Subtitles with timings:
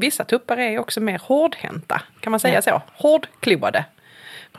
[0.00, 2.62] Vissa tuppar är också mer hårdhänta, kan man säga ja.
[2.62, 2.82] så?
[2.92, 3.84] Hårdkloade.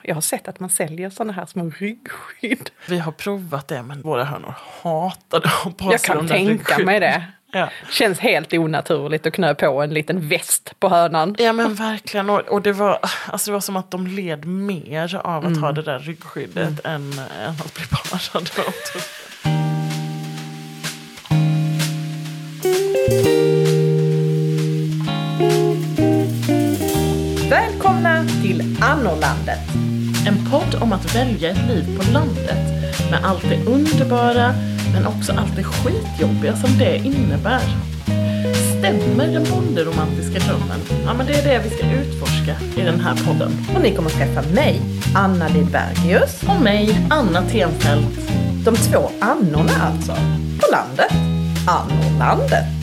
[0.01, 2.69] Jag har sett att man säljer sådana här små ryggskydd.
[2.87, 7.23] Vi har provat det men våra hönor hatade att på Jag kan tänka mig det.
[7.51, 7.69] Ja.
[7.89, 11.35] Känns helt onaturligt att knö på en liten väst på hönan.
[11.39, 12.29] Ja men verkligen.
[12.29, 15.63] Och, och det, var, alltså det var som att de led mer av att mm.
[15.63, 16.95] ha det där ryggskyddet mm.
[16.95, 18.49] än, än att bli parade
[28.47, 29.59] till Annorlandet.
[30.27, 32.57] En podd om att välja ett liv på landet
[33.11, 34.53] med allt det underbara
[34.93, 37.61] men också allt det skitjobbiga som det innebär.
[38.77, 40.79] Stämmer den bonderomantiska drömmen?
[41.05, 43.51] Ja, men det är det vi ska utforska i den här podden.
[43.75, 44.81] Och ni kommer att träffa mig,
[45.15, 46.43] Anna Lidbergius.
[46.47, 48.19] Och mig, Anna Tenfelt.
[48.65, 50.11] De två Annorna alltså.
[50.59, 51.11] På landet.
[51.67, 52.77] Annorlandet.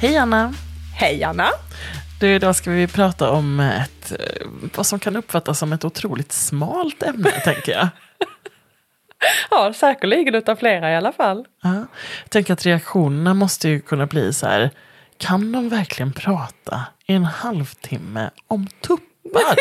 [0.00, 0.54] Hej Anna!
[0.94, 1.48] Hej Anna!
[2.20, 6.32] Du, idag ska vi prata om ett, eh, vad som kan uppfattas som ett otroligt
[6.32, 7.88] smalt ämne, tänker jag.
[9.50, 11.46] Ja, säkerligen utav flera i alla fall.
[11.62, 11.86] Ja.
[12.28, 14.70] Tänker att reaktionerna måste ju kunna bli så här,
[15.16, 19.56] kan de verkligen prata i en halvtimme om tuppar?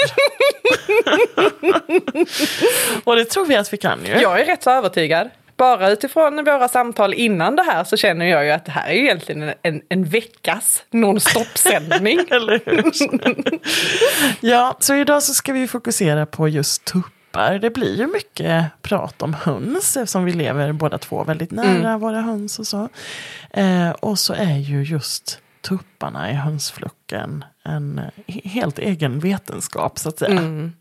[3.03, 4.11] Och det tror vi att vi kan ju.
[4.11, 8.45] Jag är rätt så övertygad bara utifrån våra samtal innan det här så känner jag
[8.45, 12.19] ju att det här är ju egentligen en, en, veckas nonstop-sändning.
[14.39, 17.59] Ja, så idag så ska vi fokusera på just tuppar.
[17.59, 21.99] Det blir ju mycket prat om höns eftersom vi lever båda två väldigt nära mm.
[21.99, 22.89] våra höns och så.
[23.51, 30.19] Eh, och så är ju just tupparna i hönsflocken en helt egen vetenskap så att
[30.19, 30.31] säga.
[30.31, 30.73] Mm.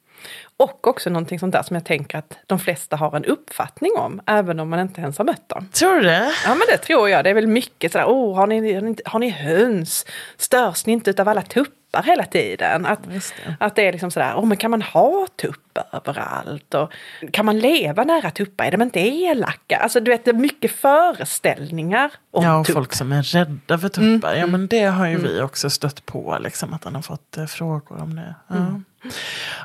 [0.59, 4.21] Och också någonting sånt där som jag tänker att de flesta har en uppfattning om,
[4.27, 5.69] även om man inte ens har mött dem.
[5.73, 6.33] Tror du det?
[6.45, 7.25] Ja men det tror jag.
[7.25, 10.07] Det är väl mycket sådär, oh, har, ni, har, ni, har ni höns?
[10.37, 12.87] Störs ni inte av alla tuppar hela tiden?
[12.87, 13.57] Att det.
[13.61, 16.75] att det är liksom sådär, oh, men kan man ha tupp överallt?
[16.75, 16.93] Och
[17.33, 18.65] kan man leva nära tuppar?
[18.65, 19.77] Är de inte elaka?
[19.77, 22.75] Alltså du vet, det är mycket föreställningar om Ja, och tupp.
[22.75, 24.29] folk som är rädda för tuppar.
[24.29, 24.41] Mm.
[24.41, 25.27] Ja men det har ju mm.
[25.27, 28.35] vi också stött på, liksom, att han har fått eh, frågor om det.
[28.49, 28.57] Ja.
[28.57, 28.85] Mm.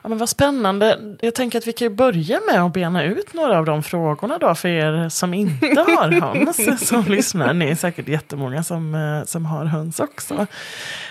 [0.04, 1.16] Ja, men vad spännande.
[1.22, 4.56] Jag tänker att vi kan börja med att bena ut några av de frågorna då
[4.56, 7.54] för er som inte har höns som lyssnar.
[7.54, 10.48] Ni är säkert jättemånga som, eh, som har höns också.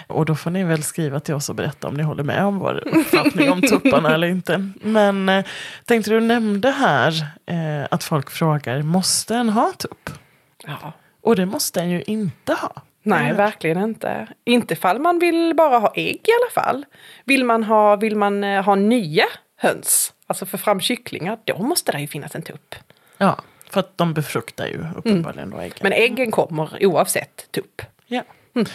[0.06, 2.58] Och då får ni väl skriva till oss och berätta om ni håller med om
[2.58, 4.70] vår uppfattning om tupparna eller inte.
[4.82, 5.44] Men eh,
[5.84, 10.10] tänkte du nämnde här eh, att folk frågar, måste en ha tupp?
[10.66, 10.92] Ja.
[11.22, 12.82] Och det måste en ju inte ha.
[13.02, 13.36] Nej, mm.
[13.36, 14.28] verkligen inte.
[14.44, 16.86] Inte fall man vill bara ha ägg i alla fall.
[17.24, 19.24] Vill man ha, vill man eh, ha nya
[19.56, 22.74] höns, alltså för fram kycklingar, då måste det ju finnas en tupp.
[23.18, 23.36] Ja,
[23.70, 25.58] för att de befruktar ju uppenbarligen mm.
[25.58, 25.78] då äggen.
[25.82, 27.82] Men äggen kommer oavsett tupp.
[28.06, 28.22] Ja.
[28.54, 28.66] Mm.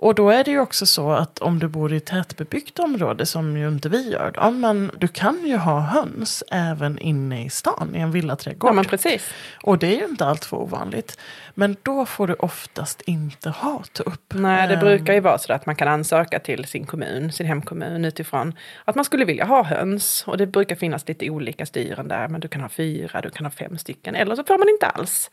[0.00, 3.26] Och då är det ju också så att om du bor i ett tätbebyggt område
[3.26, 4.32] som ju inte vi gör.
[4.34, 8.68] Då, men du kan ju ha höns även inne i stan i en villaträdgård.
[8.70, 9.30] Ja, men precis.
[9.62, 11.18] Och det är ju inte allt för ovanligt.
[11.54, 14.34] Men då får du oftast inte ha tupp.
[14.34, 18.04] Nej, det brukar ju vara så att man kan ansöka till sin kommun, sin hemkommun
[18.04, 18.54] utifrån
[18.84, 20.24] att man skulle vilja ha höns.
[20.26, 22.28] Och det brukar finnas lite olika styren där.
[22.28, 24.14] Men du kan ha fyra, du kan ha fem stycken.
[24.14, 25.30] Eller så får man inte alls.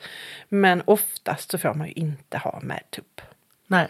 [0.49, 3.21] Men oftast så får man ju inte ha med tupp.
[3.67, 3.87] Nej.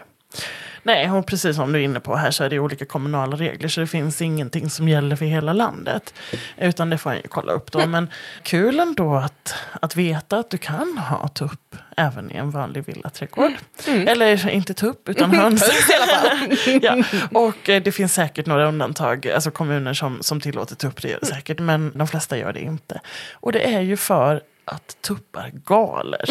[0.82, 3.68] Nej, och precis som du är inne på här så är det olika kommunala regler
[3.68, 6.14] så det finns ingenting som gäller för hela landet.
[6.56, 7.86] Utan det får jag ju kolla upp då.
[7.86, 8.10] Men
[8.42, 13.52] kul ändå att, att veta att du kan ha tupp även i en vanlig villaträdgård.
[13.86, 14.08] Mm.
[14.08, 15.62] Eller inte tupp utan höns.
[15.62, 16.80] höns i alla fall.
[16.82, 17.20] ja.
[17.40, 21.18] Och eh, det finns säkert några undantag, alltså kommuner som, som tillåter tupp, det gör
[21.20, 21.58] det säkert.
[21.58, 23.00] Men de flesta gör det inte.
[23.32, 26.24] Och det är ju för att tuppar galer.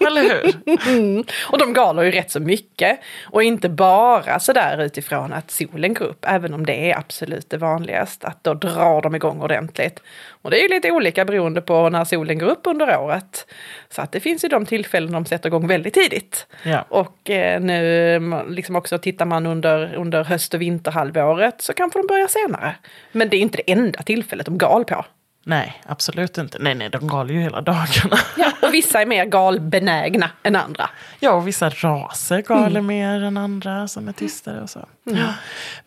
[0.06, 0.54] Eller hur?
[0.88, 1.24] Mm.
[1.50, 3.00] Och de galer ju rätt så mycket.
[3.30, 7.56] Och inte bara sådär utifrån att solen går upp, även om det är absolut det
[7.56, 10.02] vanligaste, att då drar de igång ordentligt.
[10.42, 13.46] Och det är ju lite olika beroende på när solen går upp under året.
[13.88, 16.46] Så att det finns ju de tillfällen de sätter igång väldigt tidigt.
[16.62, 16.84] Ja.
[16.88, 22.06] Och eh, nu liksom också tittar man under, under höst och vinterhalvåret så kanske de
[22.06, 22.74] börjar senare.
[23.12, 25.04] Men det är inte det enda tillfället de gal på.
[25.48, 26.58] Nej, absolut inte.
[26.58, 28.18] Nej, nej, de gal ju hela dagarna.
[28.36, 30.90] Ja, och vissa är mer galbenägna än andra.
[31.20, 32.86] Ja, och vissa raser galer mm.
[32.86, 34.86] mer än andra som är tystare och så.
[35.06, 35.18] Mm.
[35.18, 35.34] Ja.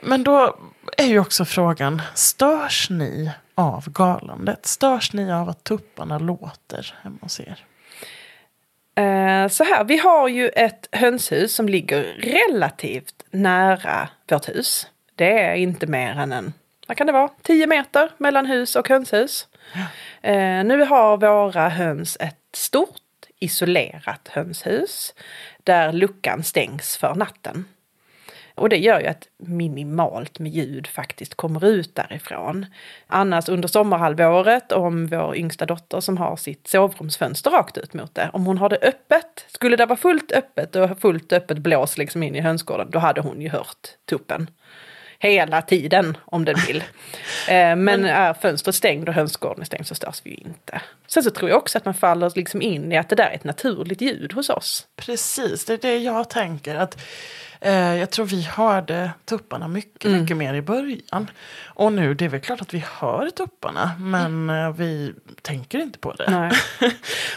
[0.02, 0.58] Men då
[0.98, 4.66] är ju också frågan, störs ni av galandet?
[4.66, 7.66] Störs ni av att tupparna låter hemma hos er?
[8.96, 14.88] Eh, så här, vi har ju ett hönshus som ligger relativt nära vårt hus.
[15.16, 16.54] Det är inte mer än en
[16.90, 19.48] vad kan det vara, 10 meter mellan hus och hönshus.
[20.22, 23.02] Eh, nu har våra höns ett stort
[23.40, 25.14] isolerat hönshus
[25.64, 27.66] där luckan stängs för natten.
[28.60, 32.66] Och det gör ju att minimalt med ljud faktiskt kommer ut därifrån.
[33.08, 38.30] Annars under sommarhalvåret, om vår yngsta dotter som har sitt sovrumsfönster rakt ut mot det,
[38.34, 42.24] om hon har det öppet, skulle det vara fullt öppet och fullt öppet blås liksom
[42.24, 44.48] in i hönsgården, då hade hon ju hört tuppen
[45.20, 46.84] hela tiden om den vill.
[47.48, 50.82] Eh, men är fönstret stängt och hönsgården är stängd så störs vi ju inte.
[51.08, 53.36] Sen så tror jag också att man faller liksom in i att det där är
[53.36, 54.88] ett naturligt ljud hos oss.
[54.96, 56.76] Precis, det är det jag tänker.
[56.76, 57.02] att
[57.62, 60.22] Eh, jag tror vi hörde tupparna mycket, mm.
[60.22, 61.30] mycket mer i början.
[61.66, 64.74] Och nu, det är väl klart att vi hör tupparna, men mm.
[64.74, 66.30] vi tänker inte på det.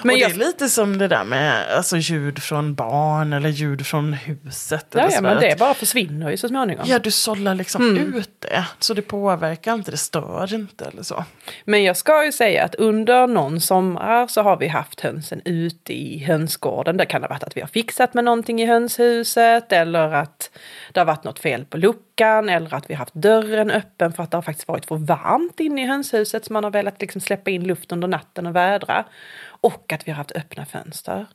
[0.03, 0.31] Men och jag...
[0.31, 4.87] det är lite som det där med alltså, ljud från barn eller ljud från huset.
[4.91, 6.85] Ja, ja men det bara försvinner ju så småningom.
[6.89, 8.15] Ja, du sållar liksom mm.
[8.15, 8.65] ut det.
[8.79, 11.25] Så det påverkar inte, det stör inte eller så.
[11.65, 15.93] Men jag ska ju säga att under någon sommar så har vi haft hönsen ute
[15.93, 16.97] i hönsgården.
[16.97, 20.50] Det kan ha varit att vi har fixat med någonting i hönshuset eller att
[20.93, 24.23] det har varit något fel på luckan eller att vi har haft dörren öppen för
[24.23, 27.20] att det har faktiskt varit för varmt inne i hönshuset så man har velat liksom
[27.20, 29.05] släppa in luft under natten och vädra.
[29.44, 31.26] Och att vi har haft öppna fönster.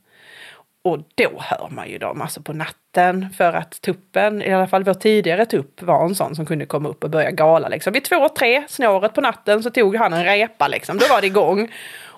[0.82, 4.84] Och då hör man ju dem, alltså på natten, för att tuppen, i alla fall
[4.84, 7.68] vår tidigare tupp, var en sån som kunde komma upp och börja gala.
[7.68, 7.92] Liksom.
[7.92, 10.98] Vid två, tre snåret på natten så tog han en repa, liksom.
[10.98, 11.72] då var det igång.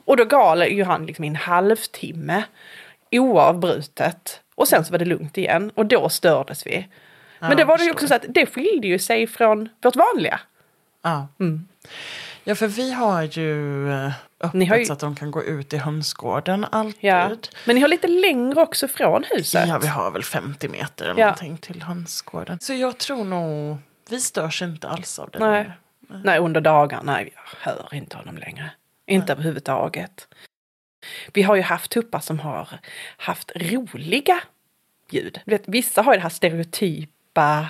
[0.04, 2.42] Och då galade ju han liksom i en halvtimme
[3.10, 4.40] oavbrutet.
[4.54, 6.88] Och sen så var det lugnt igen och då stördes vi.
[7.38, 9.96] Men ja, det var det ju också så att det skilde ju sig från vårt
[9.96, 10.40] vanliga.
[11.02, 11.28] Ja.
[11.40, 11.68] Mm.
[12.44, 14.84] Ja, för vi har ju eh, öppet har ju...
[14.84, 17.10] så att de kan gå ut i hönsgården alltid.
[17.10, 17.36] Ja.
[17.64, 19.68] Men ni har lite längre också från huset.
[19.68, 21.26] Ja, vi har väl 50 meter eller ja.
[21.26, 22.58] någonting till hönsgården.
[22.60, 23.76] Så jag tror nog,
[24.10, 25.38] vi störs inte alls av det.
[25.38, 25.70] Nej,
[26.24, 28.70] nej under dagarna, nej, jag hör inte honom längre.
[29.06, 29.32] Inte nej.
[29.32, 30.28] överhuvudtaget.
[31.32, 32.68] Vi har ju haft tuppar som har
[33.16, 34.40] haft roliga
[35.10, 35.40] ljud.
[35.44, 37.68] Du vet, vissa har ju det här stereotypa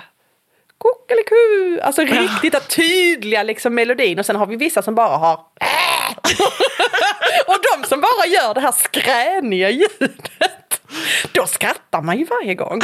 [0.79, 2.59] kuckeliku, alltså riktigt ja.
[2.59, 5.33] tydliga liksom melodin och sen har vi vissa som bara har
[7.47, 10.31] och de som bara gör det här skräniga ljudet
[11.33, 12.81] då skrattar man ju varje gång.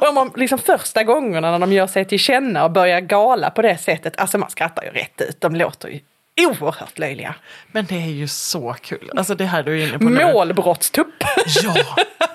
[0.00, 3.50] Och om man, liksom första gångerna när de gör sig till känna och börjar gala
[3.50, 6.00] på det sättet, alltså man skrattar ju rätt ut, de låter ju
[6.40, 7.34] oerhört löjliga.
[7.72, 9.10] Men det är ju så kul.
[9.16, 10.24] Alltså det här du är inne på nu.
[10.24, 11.24] Målbrottstupp.
[11.62, 11.74] Ja,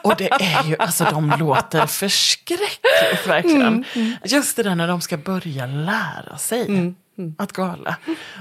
[0.03, 3.61] och det är ju, alltså de låter förskräckligt verkligen.
[3.61, 4.13] Mm, mm.
[4.25, 6.61] Just det där när de ska börja lära sig.
[6.61, 7.35] Mm, mm.
[7.37, 7.95] att gala.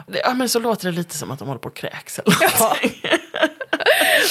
[0.06, 2.76] Ja, men så låter det lite som att de håller på att kräks eller ja.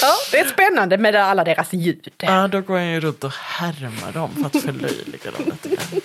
[0.00, 2.08] ja, det är spännande med alla deras ljud.
[2.18, 6.00] Ja, då går jag ju runt och härmar dem för att förlöjliga dem lite grann.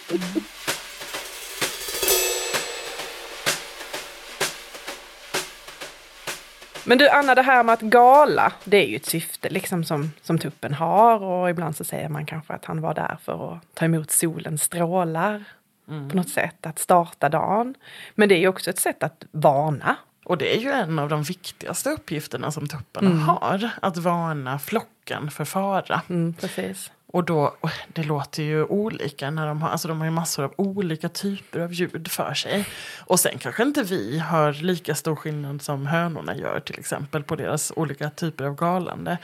[6.85, 10.11] Men du Anna, det här med att gala, det är ju ett syfte liksom som,
[10.21, 13.61] som tuppen har och ibland så säger man kanske att han var där för att
[13.73, 15.43] ta emot solens strålar
[15.89, 16.09] mm.
[16.09, 17.75] på något sätt, att starta dagen.
[18.15, 19.95] Men det är ju också ett sätt att varna.
[20.25, 23.21] Och det är ju en av de viktigaste uppgifterna som tupparna mm.
[23.21, 26.01] har, att varna flocken för fara.
[26.09, 26.91] Mm, precis.
[27.13, 27.55] Och då,
[27.87, 31.59] det låter ju olika när de har, alltså de har ju massor av olika typer
[31.59, 32.67] av ljud för sig.
[32.99, 37.35] Och sen kanske inte vi hör lika stor skillnad som hönorna gör till exempel på
[37.35, 39.17] deras olika typer av galande.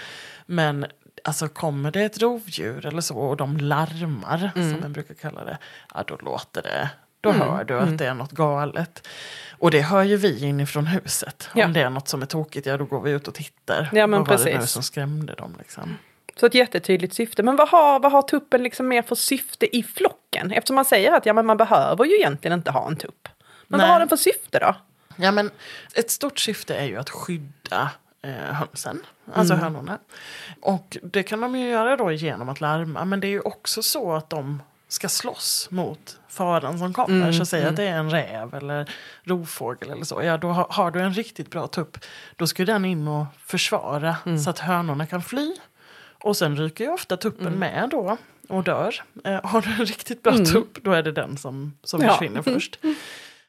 [0.45, 0.85] Men
[1.23, 4.71] alltså kommer det ett rovdjur eller så och de larmar mm.
[4.71, 5.57] som man brukar kalla det,
[5.93, 6.89] ja då låter det
[7.21, 7.47] då mm.
[7.47, 7.97] hör du att mm.
[7.97, 9.07] det är något galet.
[9.51, 11.49] Och det hör ju vi inifrån huset.
[11.55, 11.65] Ja.
[11.65, 13.89] Om det är något som är tokigt, ja då går vi ut och tittar.
[13.91, 14.45] Ja, men vad precis.
[14.45, 15.55] var det nu som skrämde dem?
[15.59, 15.97] Liksom.
[16.39, 17.43] Så ett jättetydligt syfte.
[17.43, 20.51] Men vad har, vad har tuppen liksom mer för syfte i flocken?
[20.51, 23.27] Eftersom man säger att ja, men man behöver ju egentligen inte ha en tupp.
[23.67, 23.87] Men Nej.
[23.87, 24.75] vad har den för syfte då?
[25.15, 25.51] Ja, men
[25.93, 27.89] ett stort syfte är ju att skydda
[28.21, 29.01] eh, hönsen,
[29.33, 29.63] alltså mm.
[29.63, 29.97] hönorna.
[30.61, 33.05] Och det kan de ju göra då genom att larma.
[33.05, 37.21] Men det är ju också så att de ska slåss mot faran som kommer.
[37.21, 37.69] Mm, så säg mm.
[37.69, 38.91] att det är en räv eller
[39.23, 40.23] rovfågel eller så.
[40.23, 41.97] Ja, då har, har, du en riktigt bra tupp.
[42.35, 44.39] Då ska den in och försvara mm.
[44.39, 45.55] så att hönorna kan fly.
[46.23, 47.59] Och sen ryker ju ofta tuppen mm.
[47.59, 48.17] med då
[48.49, 48.95] och dör.
[49.23, 50.45] Eh, har du en riktigt bra mm.
[50.45, 52.11] tupp då är det den som, som ja.
[52.11, 52.79] försvinner först.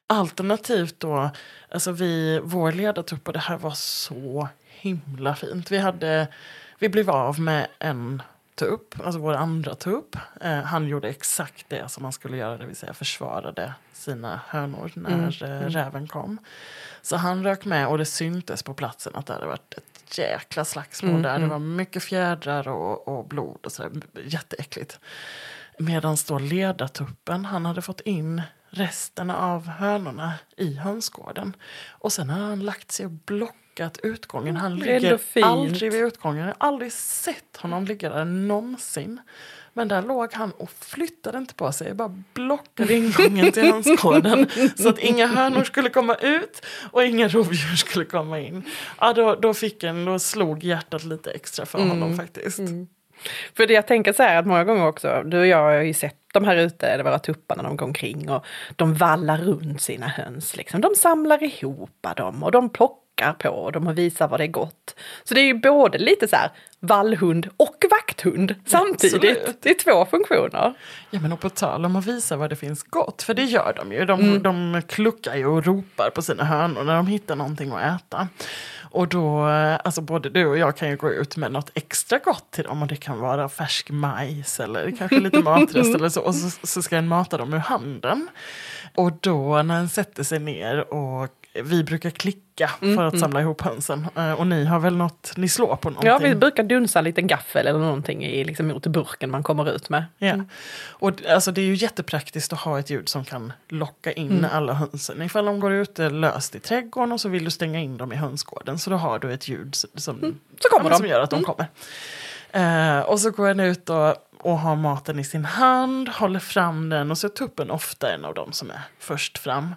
[0.07, 1.31] Alternativt då,
[1.71, 5.71] alltså vi, vår ledartupp och det här var så himla fint.
[5.71, 6.29] Vi, hade,
[6.79, 8.23] vi blev av med en
[8.61, 10.17] tupp, alltså vår andra tupp.
[10.41, 14.93] Eh, han gjorde exakt det som han skulle göra, det vill säga försvarade sina hönor
[14.95, 15.25] när mm.
[15.25, 15.71] eh, mm.
[15.71, 16.39] räven kom.
[17.03, 20.65] Så han rök med och det syntes på platsen att det hade varit ett jäkla
[20.65, 21.37] slagsmål mm, där.
[21.37, 21.43] Mm.
[21.43, 23.91] Det var mycket fjädrar och, och blod och sådär.
[24.25, 25.01] Jätteäckligt.
[25.79, 31.57] Medan då ledartuppen, han hade fått in resten av hönorna i hönsgården.
[31.89, 33.60] Och sen har han lagt sig och blockat
[34.03, 34.57] utgången.
[34.57, 36.39] Han ligger aldrig vid utgången.
[36.47, 39.21] Jag har aldrig sett honom ligga där någonsin.
[39.73, 41.95] Men där låg han och flyttade inte på sig.
[41.95, 44.47] Bara blockade ingången till hönsgården.
[44.77, 48.63] så att inga hönor skulle komma ut och inga rovdjur skulle komma in.
[49.01, 51.91] Ja, då, då, fick en, då slog hjärtat lite extra för Mm.
[51.91, 52.61] honom faktiskt.
[53.57, 55.95] För det jag tänker så här att många gånger också, du och jag har ju
[55.95, 58.45] sett de här ute, eller våra tuppar när de går omkring och
[58.77, 60.57] de vallar runt sina höns.
[60.57, 60.81] Liksom.
[60.81, 64.95] De samlar ihop dem och de plockar på dem och visar vad det är gott.
[65.25, 66.51] Så det är ju både lite så här
[66.81, 69.15] vallhund och vakthund samtidigt.
[69.15, 69.63] Absolut.
[69.63, 70.75] Det är två funktioner.
[71.11, 73.75] Ja men och på tal om att visa vad det finns gott, för det gör
[73.77, 74.05] de ju.
[74.05, 78.29] De, de kluckar ju och ropar på sina hönor när de hittar någonting att äta.
[78.93, 82.19] Och då, eh, alltså både du och jag kan ju gå ut med något extra
[82.19, 86.21] gott till dem och det kan vara färsk majs eller kanske lite matrest eller så.
[86.21, 88.29] Och så, så ska en mata dem ur handen.
[88.95, 93.61] Och då när en sätter sig ner och vi brukar klicka för att samla ihop
[93.63, 94.07] hönsen.
[94.17, 96.09] Eh, Och ni har väl något, ni slår på någonting?
[96.11, 99.71] Ja, vi brukar dunsa en liten gaffel eller någonting i, liksom, mot burken man kommer
[99.73, 100.05] ut med.
[100.19, 100.35] Ja.
[100.89, 104.47] Och d- alltså, det är ju jättepraktiskt att ha ett ljud som kan locka in
[104.53, 105.23] alla hönsen.
[105.23, 108.17] Ifall de går ute löst i trädgården och så vill du stänga in dem i
[108.17, 108.79] hönsgården.
[108.79, 111.67] Så då har du ett ljud som, Så kommer ja, som gör att de kommer.
[112.53, 116.89] Eh, och så går den ut och, och har maten i sin hand, håller fram
[116.89, 119.75] den och så är tuppen ofta en av dem som är först fram.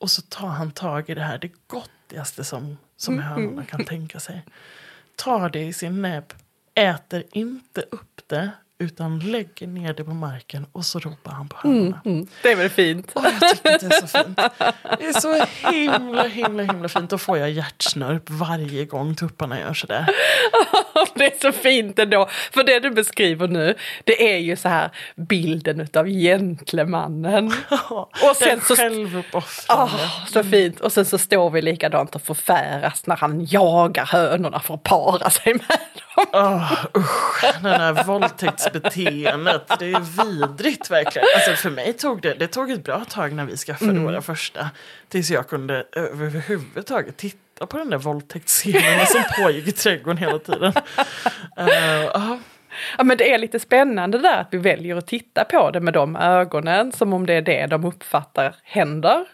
[0.00, 4.20] Och så tar han tag i det här, det gottigaste som, som hönorna kan tänka
[4.20, 4.44] sig.
[5.16, 6.32] Tar det i sin näbb,
[6.74, 8.50] äter inte upp det
[8.80, 12.00] utan lägger ner det på marken och så ropar han på hönorna.
[12.04, 13.10] Mm, det är väl fint?
[13.14, 14.36] Åh, jag tycker det är så fint.
[14.98, 17.10] Det är så himla, himla, himla fint.
[17.10, 20.06] Då får jag hjärtsnörp varje gång tupparna gör sådär.
[21.14, 22.28] Det är så fint ändå.
[22.52, 27.46] För det du beskriver nu, det är ju så här bilden utav gentlemannen.
[27.90, 28.76] Och sen Den så...
[28.76, 29.92] självuppoffrande.
[29.94, 30.80] Åh, så fint!
[30.80, 35.30] Och sen så står vi likadant och förfäras när han jagar hönorna för att para
[35.30, 36.09] sig med dem.
[36.32, 39.62] Åh, usch, det här våldtäktsbeteendet.
[39.78, 41.28] Det är vidrigt verkligen.
[41.36, 44.04] Alltså för mig tog det, det tog ett bra tag när vi skaffade Mm.
[44.04, 44.70] våra första.
[45.08, 50.72] Tills jag kunde överhuvudtaget titta på den där våldtäktsscenen som pågick i trädgården hela tiden.
[51.56, 52.38] Ja.
[52.98, 55.94] Ja men det är lite spännande där att vi väljer att titta på det med
[55.94, 59.24] de ögonen som om det är det de uppfattar händer.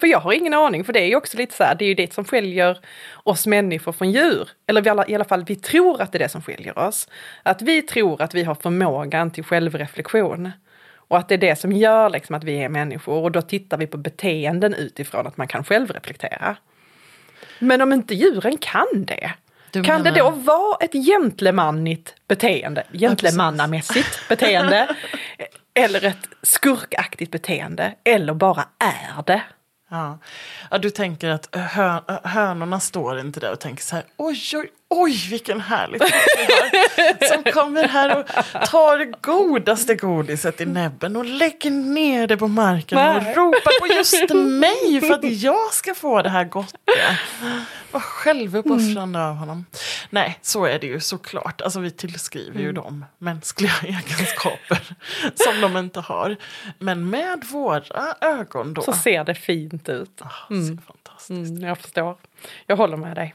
[0.00, 1.88] För jag har ingen aning, för det är ju också lite så här, det är
[1.88, 2.78] ju det som skiljer
[3.22, 4.48] oss människor från djur.
[4.66, 7.08] Eller vi alla, i alla fall, vi tror att det är det som skiljer oss.
[7.42, 10.50] Att vi tror att vi har förmågan till självreflektion.
[11.08, 13.22] Och att det är det som gör liksom att vi är människor.
[13.22, 16.56] Och då tittar vi på beteenden utifrån att man kan självreflektera.
[17.58, 19.32] Men om inte djuren kan det,
[19.70, 24.88] Du kan det menar- då vara ett gentlemannigt beteende, gentlemannamässigt beteende,
[25.74, 29.42] eller ett skurkaktigt beteende, eller bara är det?
[29.88, 30.18] Ja.
[30.70, 34.70] ja, du tänker att hör, hönorna står inte där och tänker så här, oj, oj,
[34.88, 37.34] oj, vilken härlig har.
[37.34, 38.26] Som kommer här och
[38.66, 43.86] tar det godaste godiset i näbben och lägger ner det på marken och ropar på
[43.94, 47.18] just mig för att jag ska få det här gottiga.
[47.90, 49.66] Vad självuppoffrande av honom.
[50.10, 51.60] Nej, så är det ju såklart.
[51.60, 54.94] Alltså vi tillskriver ju dem mänskliga egenskaper
[55.34, 56.36] som de inte har.
[56.78, 58.82] Men med våra ögon då.
[58.82, 60.22] Så ser det fint ut.
[60.22, 61.30] Ah, det ser fantastiskt.
[61.50, 62.16] Mm, jag förstår.
[62.66, 63.34] Jag håller med dig.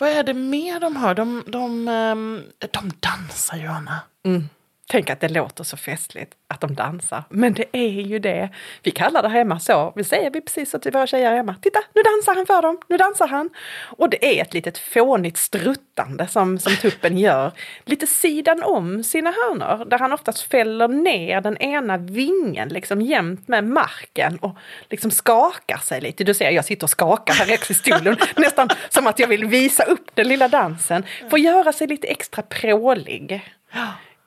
[0.00, 1.14] Vad är det mer de har?
[1.14, 4.00] De, de, ehm, de dansar ju, Anna.
[4.26, 4.48] Mm.
[4.90, 7.24] Tänk att det låter så festligt att de dansar.
[7.30, 8.48] Men det är ju det.
[8.82, 9.92] Vi kallar det hemma så.
[9.96, 11.54] Vi säger vi precis så till våra tjejer hemma.
[11.62, 12.80] Titta, nu dansar han för dem.
[12.88, 13.50] Nu dansar han.
[13.86, 17.52] Och det är ett litet fånigt struttande som, som tuppen gör.
[17.84, 19.84] Lite sidan om sina hörnor.
[19.84, 24.56] Där han oftast fäller ner den ena vingen liksom jämt med marken och
[24.90, 26.24] liksom skakar sig lite.
[26.24, 28.16] Du ser, jag sitter och skakar här i stolen.
[28.36, 31.04] nästan som att jag vill visa upp den lilla dansen.
[31.30, 33.42] För att göra sig lite extra prålig.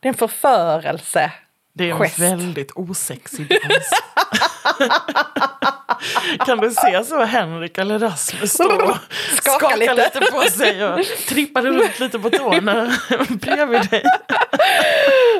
[0.01, 1.31] Det är en förförelse.
[1.73, 2.19] Det är en Gest.
[2.19, 3.89] väldigt osexig dans.
[6.45, 8.63] kan du se så Henrik eller Rasmus stå
[9.35, 9.93] Skaka skaka lite.
[9.95, 10.31] lite.
[10.31, 12.91] på sig och trippa runt lite på tårna
[13.29, 14.03] bredvid dig?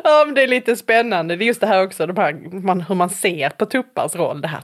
[0.03, 1.35] Ja, men det är lite spännande.
[1.35, 2.33] Det är just det här också, de här,
[2.65, 4.41] man, hur man ser på tuppars roll.
[4.41, 4.61] Det här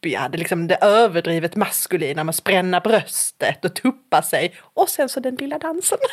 [0.00, 4.54] tuppiga, det, är liksom det överdrivet maskulina med spränna bröstet och tuppa sig.
[4.74, 5.98] Och sen så den lilla dansen.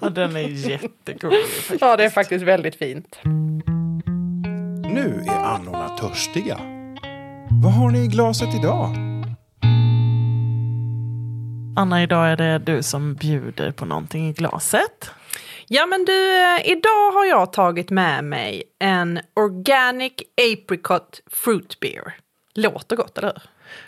[0.00, 1.46] Ja, den är jättegullig.
[1.46, 1.80] faktiskt.
[1.80, 3.18] Ja, det är faktiskt väldigt fint.
[4.84, 6.58] Nu är annorna törstiga.
[7.62, 8.96] Vad har ni i glaset idag?
[11.76, 15.10] Anna, idag är det du som bjuder på någonting i glaset.
[15.72, 20.12] Ja men du, eh, idag har jag tagit med mig en Organic
[20.52, 22.16] Apricot Fruit Beer.
[22.54, 23.42] Låter gott, eller hur?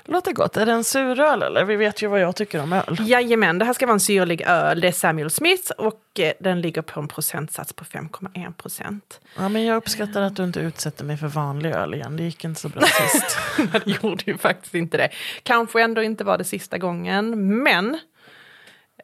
[0.05, 0.57] Låter gott.
[0.57, 1.65] Är det en suröl eller?
[1.65, 2.97] Vi vet ju vad jag tycker om öl.
[3.01, 4.81] Jajamän, det här ska vara en syrlig öl.
[4.81, 9.21] Det är Samuel Smith och eh, den ligger på en procentsats på 5,1 procent.
[9.37, 12.17] Ja, men jag uppskattar att du inte utsätter mig för vanlig öl igen.
[12.17, 13.39] Det gick inte så bra sist.
[13.73, 15.09] det gjorde ju faktiskt inte det.
[15.43, 17.99] Kanske ändå inte var det sista gången, men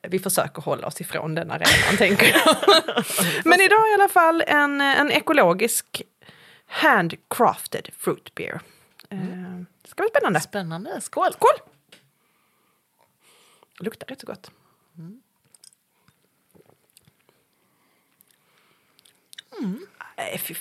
[0.02, 2.56] vi försöker hålla oss ifrån den arenan, tänker jag.
[3.44, 6.02] Men idag i alla fall en, en ekologisk
[6.66, 8.60] handcrafted fruit beer.
[9.10, 9.66] Mm.
[9.82, 10.40] Det ska bli spännande.
[10.40, 11.00] Spännande.
[11.00, 11.32] Skål!
[11.32, 11.70] Skål!
[13.78, 14.50] Det luktar rätt så gott.
[19.58, 19.86] Mm.
[20.16, 20.54] Nej, fy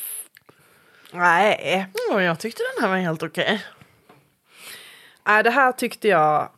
[1.12, 1.88] Nej.
[2.10, 3.44] Jag tyckte den här var helt okej.
[3.44, 3.60] Okay.
[5.24, 6.50] Nej, det här tyckte jag...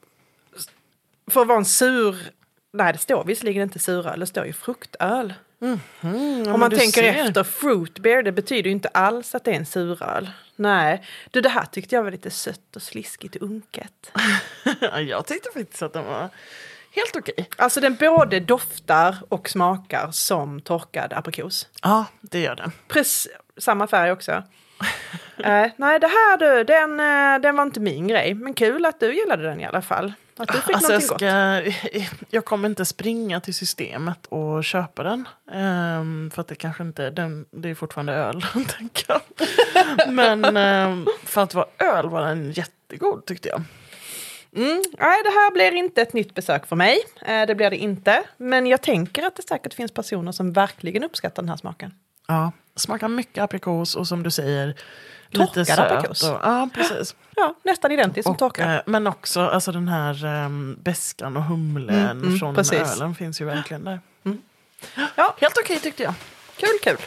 [1.28, 2.32] För att vara en sur...
[2.72, 5.34] Nej, det står visserligen inte suröl, det står ju fruktöl.
[5.62, 7.26] Mm -hmm, Om man tänker ser.
[7.28, 10.30] efter, fruit beer, det betyder ju inte alls att det är en suröl.
[10.56, 14.12] Nej, du det här tyckte jag var lite sött och sliskigt och unket.
[15.08, 16.30] jag tyckte faktiskt att den var
[16.92, 17.34] helt okej.
[17.38, 17.46] Okay.
[17.58, 21.68] Alltså den både doftar och smakar som torkad aprikos.
[21.82, 22.72] Ja, det gör den.
[22.88, 24.32] Precis, samma färg också.
[25.38, 28.34] äh, nej, det här du, den, eh, den var inte min grej.
[28.34, 30.14] Men kul att du gillade den i alla fall.
[30.40, 31.62] Att du fick alltså jag, ska,
[32.30, 35.28] jag kommer inte springa till systemet och köpa den.
[35.54, 38.42] Um, för att det kanske inte, den, det är fortfarande öl,
[38.78, 39.22] tänker jag.
[40.14, 43.62] Men um, för att vara öl var den jättegod tyckte jag.
[44.56, 46.98] Mm, nej, det här blir inte ett nytt besök för mig.
[47.22, 48.24] Eh, det blir det inte.
[48.38, 51.94] Men jag tänker att det säkert finns personer som verkligen uppskattar den här smaken.
[52.28, 54.76] Ja, smakar mycket aprikos och som du säger
[55.32, 56.24] Torkad lite aprikos.
[56.24, 57.16] Och, ja, precis.
[57.36, 58.76] Ja, nästan identiskt som torkad.
[58.76, 62.80] Eh, men också alltså den här um, beskan och humlen mm, mm, från precis.
[62.80, 64.00] ölen finns ju verkligen där.
[64.26, 64.42] Mm.
[65.16, 66.14] Ja, helt okej okay, tyckte jag.
[66.58, 66.98] Kul, kul.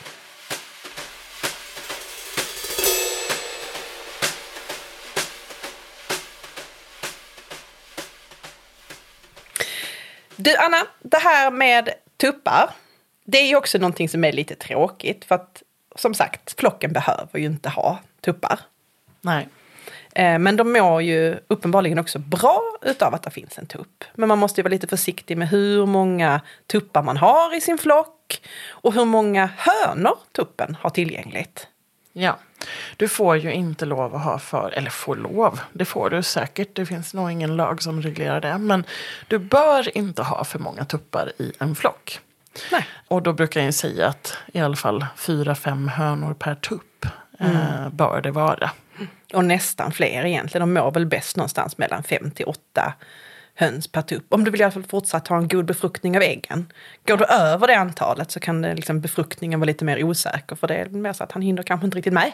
[10.37, 12.71] Du Anna, det här med tuppar.
[13.25, 15.25] Det är ju också någonting som är lite tråkigt.
[15.25, 15.63] För att
[15.97, 18.61] som sagt, flocken behöver ju inte ha tuppar.
[19.21, 19.49] Nej.
[20.15, 24.05] Eh, men de mår ju uppenbarligen också bra utav att det finns en tupp.
[24.15, 27.79] Men man måste ju vara lite försiktig med hur många tuppar man har i sin
[27.79, 31.67] flock och hur många hönor tuppen har tillgängligt.
[32.13, 32.39] Ja,
[32.97, 36.77] du får ju inte lov att ha för, eller får lov, det får du säkert,
[36.77, 38.59] det finns nog ingen lag som reglerar det.
[38.59, 38.85] Men
[39.29, 42.21] du bör inte ha för många tuppar i en flock.
[42.73, 42.87] Nej.
[43.09, 47.07] Och då brukar jag säga att i alla fall fyra, fem hönor per tupp
[47.43, 47.57] mm.
[47.57, 48.71] eh, bör det vara.
[49.35, 50.75] Och nästan fler egentligen.
[50.75, 52.95] De mår väl bäst någonstans mellan fem till åtta
[53.55, 54.27] höns per tupp.
[54.29, 56.73] Om du vill i alla fall fortsatt ha en god befruktning av äggen.
[57.07, 60.57] Går du över det antalet så kan det, liksom, befruktningen vara lite mer osäker.
[60.57, 62.33] För det är mer så att han hinner kanske inte riktigt med.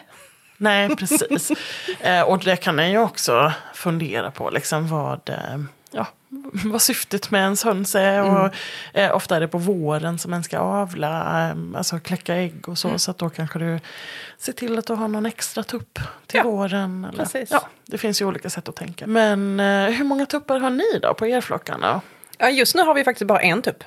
[0.57, 1.51] Nej, precis.
[2.01, 4.49] eh, och det kan jag ju också fundera på.
[4.49, 5.29] Liksom vad...
[5.29, 5.59] Eh,
[5.91, 6.07] ja,
[6.65, 8.19] vad syftet med ens höns är.
[8.19, 8.35] Mm.
[8.35, 8.53] Och,
[8.93, 12.77] eh, ofta är det på våren som man ska avla, eh, alltså kläcka ägg och
[12.77, 12.87] så.
[12.87, 12.99] Mm.
[12.99, 13.79] Så då kanske du
[14.37, 17.05] ser till att du har någon extra tupp till ja, våren.
[17.05, 17.51] Eller, precis.
[17.51, 19.07] Ja, det finns ju olika sätt att tänka.
[19.07, 22.01] Men eh, hur många tuppar har ni då på er flockarna?
[22.37, 23.83] Ja, just nu har vi faktiskt bara en tupp.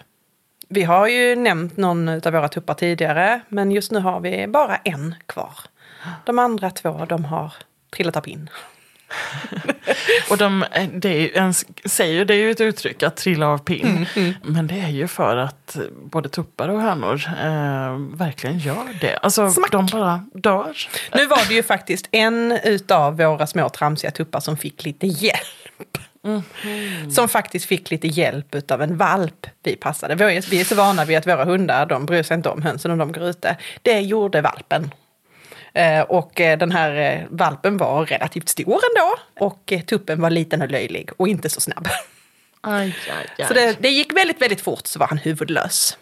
[0.69, 4.77] Vi har ju nämnt någon av våra tuppar tidigare, men just nu har vi bara
[4.77, 5.55] en kvar.
[6.25, 7.53] De andra två, de har
[7.91, 8.51] trillat av pinn.
[10.31, 13.87] och de, det är, en, säger, det är ju ett uttryck att trilla av pinn.
[13.87, 14.35] Mm, mm.
[14.43, 19.17] Men det är ju för att både tuppar och hönor eh, verkligen gör det.
[19.17, 19.73] Alltså Smack.
[19.73, 20.77] de bara dör.
[21.15, 25.99] Nu var det ju faktiskt en utav våra små tramsiga tuppar som fick lite hjälp.
[26.25, 27.11] Mm.
[27.11, 30.15] Som faktiskt fick lite hjälp av en valp vi passade.
[30.51, 32.99] Vi är så vana vid att våra hundar de bryr sig inte om hönsen om
[32.99, 33.57] de går ute.
[33.83, 34.91] Det gjorde valpen.
[35.75, 39.15] Eh, och eh, den här eh, valpen var relativt stor ändå.
[39.47, 41.89] Och tuppen var liten och löjlig och inte så snabb.
[42.61, 43.47] Aj, aj, aj.
[43.49, 45.99] Så det, det, gick väldigt, väldigt fort så var han huvudlös.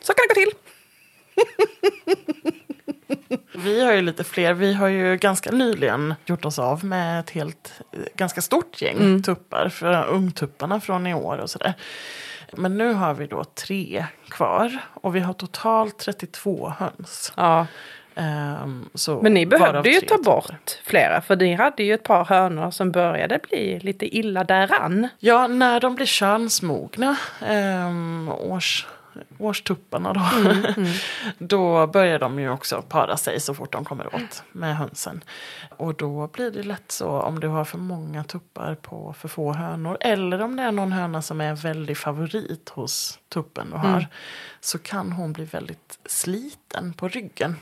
[0.00, 0.50] Så kan det gå till.
[3.54, 4.54] Vi har ju lite fler.
[4.54, 7.72] Vi har ju ganska nyligen gjort oss av med ett helt,
[8.14, 9.22] ganska stort gäng mm.
[9.22, 9.68] tuppar.
[9.68, 11.74] För ungtupparna från i år och sådär.
[12.52, 14.78] Men nu har vi då tre kvar.
[14.94, 17.32] Och vi har totalt 32 höns.
[17.36, 17.66] Ja.
[18.16, 18.90] Um,
[19.22, 22.92] Men ni behövde ju ta bort flera, för ni hade ju ett par hönor som
[22.92, 25.08] började bli lite illa däran.
[25.18, 27.16] Ja, när de blir könsmogna,
[27.86, 28.86] um, års,
[29.38, 30.22] årstupparna då.
[31.38, 35.24] då börjar de ju också para sig så fort de kommer åt med hönsen.
[35.76, 39.52] Och då blir det lätt så om du har för många tuppar på för få
[39.52, 39.96] hönor.
[40.00, 44.06] Eller om det är någon höna som är väldigt favorit hos tuppen du har.
[44.60, 47.56] Så kan hon bli väldigt sliten på ryggen.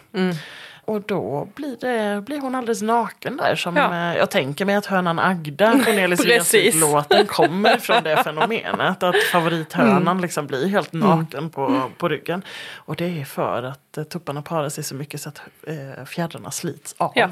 [0.84, 3.54] Och då blir, det, blir hon alldeles naken där.
[3.56, 3.94] Som, Ja.
[4.12, 6.24] eh, Jag tänker mig att hönan Agda, Cornelis.
[6.24, 9.02] Vreeswijk-låten, kommer från det fenomenet.
[9.02, 12.44] Att favorithönan liksom blir helt naken på, på ryggen.
[12.74, 16.50] Och det är för att eh, tupparna parar sig så mycket så att eh, fjädrarna
[16.50, 17.12] slits av.
[17.14, 17.28] Ja.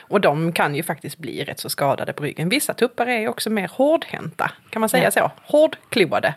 [0.00, 2.48] Och de kan ju faktiskt bli rätt så skadade på ryggen.
[2.48, 5.10] Vissa tuppar är också mer hårdhänta, kan man säga Ja.
[5.10, 5.30] så?
[5.42, 6.34] Hårdkloade.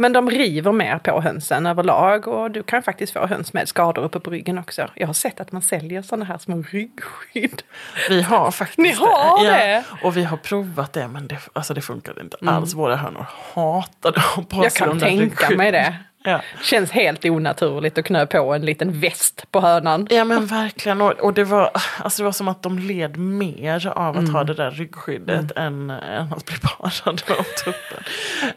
[0.00, 4.02] Men de river mer på hönsen överlag och du kan faktiskt få höns med skador
[4.04, 4.88] uppe på ryggen också.
[4.94, 7.62] Jag har sett att man säljer sådana här små ryggskydd.
[8.08, 9.84] Vi har faktiskt Ni har Ja, det?
[10.02, 12.74] och vi har provat det men det, alltså det funkade inte alls.
[12.74, 15.96] Våra hönor hatade att på Jag sig kan de där tänka mig det.
[16.30, 16.42] Ja.
[16.62, 20.06] Känns helt onaturligt att knö på en liten väst på hönan.
[20.10, 21.00] Ja men verkligen.
[21.00, 24.34] Och, och det, var, alltså det var som att de led mer av att Mm.
[24.34, 28.04] ha det där ryggskyddet än, än att bli parade av tuppen.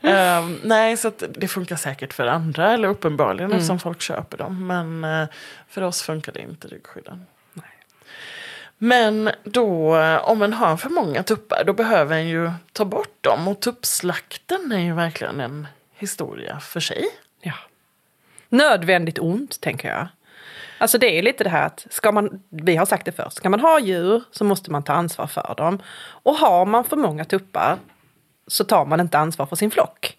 [0.01, 3.57] Ehm, nej, så det funkar säkert för andra, eller uppenbarligen Mm.
[3.57, 4.67] eftersom folk köper dem.
[4.67, 5.27] Men eh,
[5.69, 7.25] för oss funkar det inte ryggskydden.
[8.77, 13.47] Men då, om man har för många tuppar, då behöver en ju ta bort dem.
[13.47, 17.05] Och tuppslakten är ju verkligen en historia för sig.
[18.51, 20.07] Nödvändigt ont, tänker jag.
[20.77, 23.49] Alltså det är lite det här att, ska man, vi har sagt det först, ska
[23.49, 25.81] man ha djur så måste man ta ansvar för dem.
[26.23, 27.77] Och har man för många tuppar
[28.47, 30.17] så tar man inte ansvar för sin flock.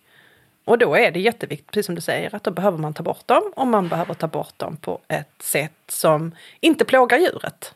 [0.64, 3.26] Och då är det jätteviktigt, precis som du säger, att då behöver man ta bort
[3.26, 3.52] dem.
[3.56, 7.74] Och man behöver ta bort dem på ett sätt som inte plågar djuret.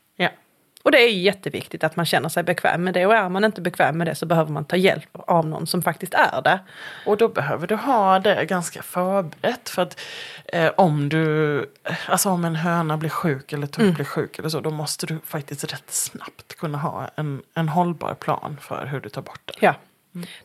[0.86, 3.06] Och det är jätteviktigt att man känner sig bekväm med det.
[3.06, 5.82] Och är man inte bekväm med det så behöver man ta hjälp av någon som
[5.82, 6.60] faktiskt är det.
[7.06, 9.68] Och då behöver du ha det ganska förberett.
[9.68, 10.00] För att
[10.44, 11.66] eh, om du,
[12.08, 15.18] alltså om en höna blir sjuk eller tupp blir sjuk eller så, då måste du
[15.24, 19.54] faktiskt rätt snabbt kunna ha en, en hållbar plan för hur du tar bort det.
[19.60, 19.74] Ja.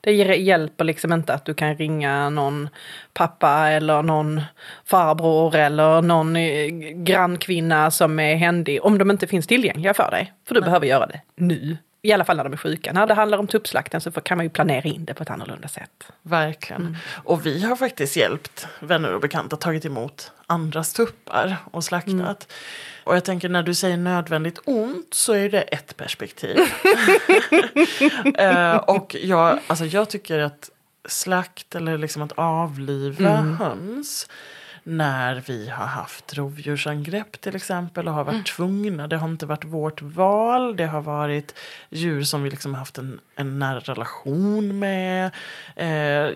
[0.02, 2.70] Det hjälper liksom inte att du kan ringa någon
[3.14, 4.42] pappa eller någon
[4.86, 10.34] farbror eller någon eh, grannkvinna som är händig om de inte finns tillgängliga för dig.
[10.48, 11.78] För du behöver göra det nu.
[12.04, 12.94] I alla fall när de är sjuka.
[12.94, 15.68] När det handlar om tuppslakten så kan man ju planera in det på ett annorlunda
[15.68, 16.12] sätt.
[16.22, 16.98] Verkligen.
[17.24, 22.54] Och vi har faktiskt hjälpt vänner och bekanta tagit emot andras tuppar och slaktat.
[23.04, 26.58] Och jag tänker när du säger nödvändigt ont så är det ett perspektiv.
[28.38, 30.70] eh, och jag, alltså jag tycker att
[31.08, 34.28] slakt eller liksom att avliva höns
[34.84, 39.08] när vi har haft rovdjursangrepp till exempel och har varit tvungna.
[39.08, 40.76] Det har inte varit vårt val.
[40.76, 41.56] Det har varit
[41.90, 45.32] djur som vi liksom haft en, en nära relation med.
[45.76, 45.90] Eh,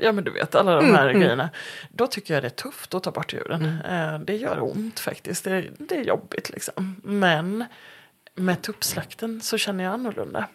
[0.04, 1.50] ja men du vet alla de här grejerna.
[1.90, 3.78] Då tycker jag det är tufft att ta bort djuren.
[3.90, 5.44] Eh, det gör ont faktiskt.
[5.44, 6.96] Det, det är jobbigt liksom.
[7.04, 7.66] Men
[8.36, 10.48] med tuppslakten så känner jag annorlunda.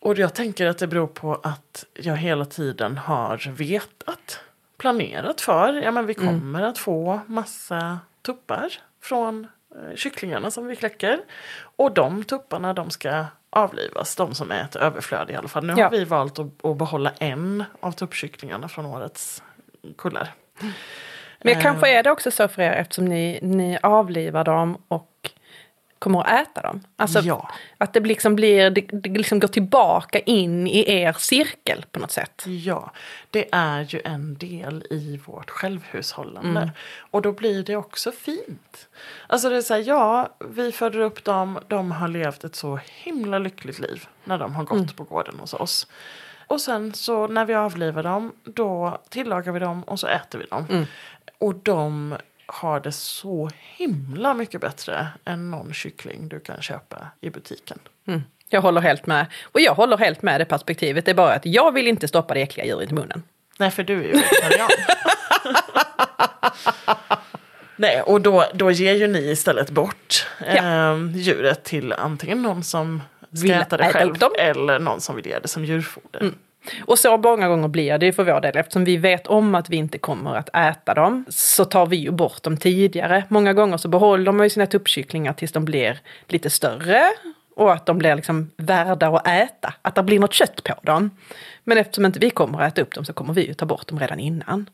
[0.00, 4.40] Och jag tänker att det beror på att jag hela tiden har vetat,
[4.78, 10.76] planerat för, ja men vi kommer att få massa tuppar från eh, kycklingarna som vi
[10.76, 11.20] kläcker.
[11.76, 15.66] Och de tupparna de ska avlivas, de som är ett överflöd i alla fall.
[15.66, 15.84] Nu Ja.
[15.84, 19.42] har vi valt att, att behålla en av tuppkycklingarna från årets
[19.98, 20.28] kullar.
[21.42, 21.62] Men Eh.
[21.62, 25.30] kanske är det också så för er eftersom ni, ni avlivar dem och
[25.98, 26.80] kommer att äta dem.
[26.96, 27.50] Alltså Ja.
[27.78, 32.10] att det liksom blir, det, det liksom går tillbaka in i er cirkel på något
[32.10, 32.44] sätt.
[32.46, 32.92] Ja,
[33.30, 36.70] det är ju en del i vårt självhushållande.
[37.10, 38.88] Och då blir det också fint.
[39.26, 42.78] Alltså det är så här, ja, vi föder upp dem, de har levt ett så
[42.84, 45.86] himla lyckligt liv när de har gått på gården hos oss.
[46.46, 50.44] Och sen så när vi avlivar dem, då tillagar vi dem och så äter vi
[50.44, 50.86] dem.
[51.38, 52.16] Och de
[52.48, 57.78] har det så himla mycket bättre än någon kyckling du kan köpa i butiken.
[58.06, 58.22] Mm.
[58.48, 59.26] Jag håller helt med.
[59.42, 61.04] Och jag håller helt med det perspektivet.
[61.04, 63.22] Det är bara att jag vill inte stoppa det äckliga djuret i munnen.
[63.58, 64.68] Nej, för du är ju vegetarian.
[67.76, 70.92] Nej, och då, då ger ju ni istället bort Ja.
[70.92, 75.26] eh, djuret till antingen någon som ska Vill äta det själv eller någon som vill
[75.26, 76.32] ge det som djurfoder.
[76.84, 78.56] Och så många gånger blir det ju för vår del.
[78.56, 82.10] Eftersom vi vet om att vi inte kommer att äta dem så tar vi ju
[82.10, 83.24] bort dem tidigare.
[83.28, 87.02] Många gånger så behåller man ju sina tuppkycklingar tills de blir lite större.
[87.56, 89.74] Och att de blir liksom värda att äta.
[89.82, 91.10] Att det blir något kött på dem.
[91.64, 93.86] Men eftersom inte vi kommer att äta upp dem så kommer vi ju ta bort
[93.86, 94.70] dem redan innan.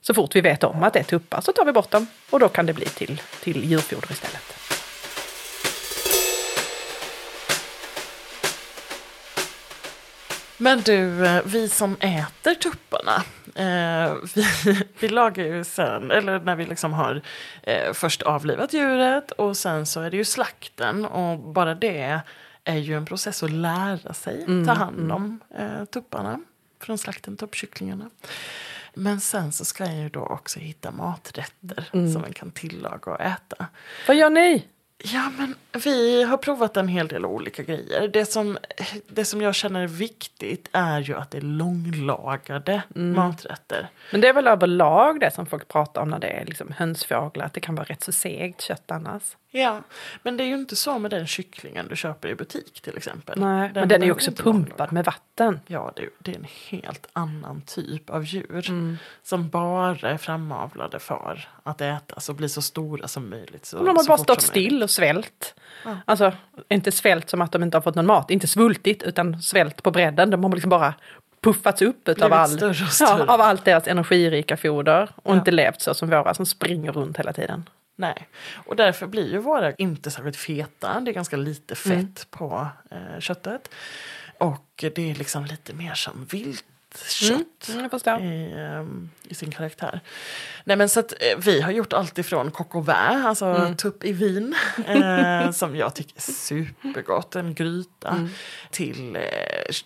[0.00, 2.06] Så fort vi vet om att det är tuppar så tar vi bort dem.
[2.30, 4.63] Och då kan det bli till, till djurfoder istället.
[10.56, 13.22] Men du, eh, vi som äter tupparna.
[13.54, 14.46] Eh, vi,
[15.00, 17.22] vi lagar ju sen, eller när vi liksom har
[17.62, 21.04] eh, först avlivat djuret och sen så är det ju slakten.
[21.04, 22.20] Och bara det
[22.64, 26.40] är ju en process att lära sig ta hand om eh, tupparna
[26.80, 28.10] från slakten, tuppkycklingarna.
[28.94, 33.20] Men sen så ska jag ju då också hitta maträtter som man kan tillaga och
[33.20, 33.66] äta.
[34.08, 34.64] Vad gör ni?
[34.98, 35.54] Ja, men
[35.84, 38.08] vi har provat en hel del olika grejer.
[38.08, 38.58] Det som,
[39.08, 43.88] det som jag känner är viktigt är ju att det är långlagade maträtter.
[44.12, 47.46] Men det är väl överlag det som folk pratar om när det är liksom hönsfåglar,
[47.46, 49.22] att det kan vara rätt så segt kött annars.
[49.56, 49.82] Ja,
[50.22, 53.40] men det är ju inte så med den kycklingen du köper i butik till exempel.
[53.40, 55.60] Nej, men den är ju också pumpad med vatten.
[55.66, 58.68] Ja, det, det är en helt annan typ av djur.
[58.70, 58.96] Mm.
[59.22, 63.66] Som bara är framavlade för att ätas och bli så stora som möjligt.
[63.66, 65.54] Så, Och de har bara stått still och svält.
[66.04, 66.32] Alltså,
[66.68, 69.90] inte svält som att de inte har fått någon mat, inte svultit, utan svält på
[69.90, 70.30] bredden.
[70.30, 70.94] De har liksom bara
[71.40, 73.32] puffats upp Blivit all, större och ja, större.
[73.32, 75.10] av allt deras energirika foder.
[75.16, 75.38] Och Ja.
[75.38, 77.68] inte levt så som våra som springer runt hela tiden.
[77.96, 78.28] Nej,
[78.66, 81.00] och därför blir ju våra inte särskilt feta.
[81.00, 82.14] Det är ganska lite fett Mm.
[82.30, 83.68] på eh, köttet.
[84.38, 87.68] Och det är liksom lite mer som viltkött.
[87.74, 88.20] Mm, förstår.
[88.22, 90.00] I, ehm, I sin karaktär.
[90.64, 93.76] Nej men så att eh, vi har gjort allt ifrån coq au vin, alltså Mm.
[93.76, 94.54] tupp i vin.
[94.86, 98.08] Eh, som jag tycker är supergott, en gryta.
[98.08, 98.28] Mm.
[98.70, 99.22] Till eh,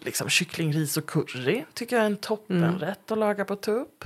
[0.01, 1.64] liksom kyckling, ris och curry.
[1.75, 4.05] Tycker jag är en toppenrätt att laga på tupp.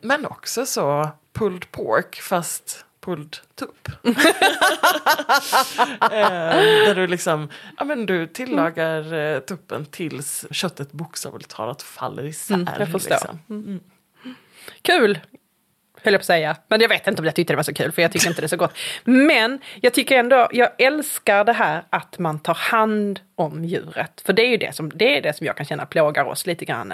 [0.00, 3.88] Men också så pulled pork fast pulled tupp.
[4.02, 4.16] eh,
[6.86, 12.54] där du liksom, ja men du tillagar eh, tuppen tills köttet bokstavligt talat faller isär.
[12.54, 13.10] Mm, jag förstår.
[13.10, 13.38] Liksom.
[13.50, 13.80] Mm.
[14.82, 15.20] Kul!
[16.06, 16.56] Höll jag på att säga.
[16.68, 18.40] Men jag vet inte om jag tyckte det var så kul för jag tycker inte
[18.40, 18.78] det är så gott.
[19.04, 24.20] Men jag tycker ändå, jag älskar det här att man tar hand om djuret.
[24.26, 26.46] För det är ju det som, det är det som jag kan känna plågar oss
[26.46, 26.92] lite grann.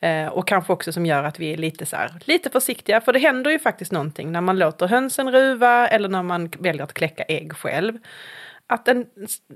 [0.00, 3.00] Eh, och kanske också som gör att vi är lite, så här, lite försiktiga.
[3.00, 6.82] För det händer ju faktiskt någonting när man låter hönsen ruva eller när man väljer
[6.82, 7.98] att kläcka ägg själv.
[8.66, 9.06] Att en,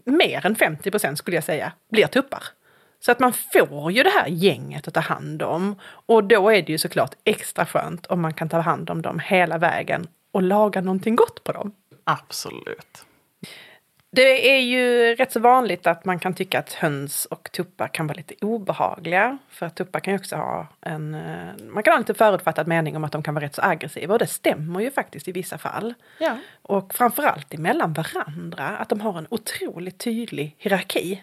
[0.04, 2.42] mer än 50 procent skulle jag säga blir tuppar.
[3.00, 5.76] Så att man får ju det här gänget att ta hand om.
[6.06, 9.18] Och då är det ju såklart extra skönt om man kan ta hand om dem
[9.18, 11.72] hela vägen och laga någonting gott på dem.
[12.04, 13.04] Absolut.
[14.10, 18.06] Det är ju rätt så vanligt att man kan tycka att höns och tuppar kan
[18.06, 19.38] vara lite obehagliga.
[19.48, 21.14] För att tuppar kan ju också ha en...
[21.14, 23.62] eh, Man kan ha en lite förutfattad mening om att de kan vara rätt så
[23.62, 24.12] aggressiva.
[24.14, 25.94] Och det stämmer ju faktiskt i vissa fall.
[26.18, 26.36] Ja.
[26.62, 28.64] Och framförallt emellan varandra.
[28.68, 31.22] Att de har en otroligt tydlig hierarki.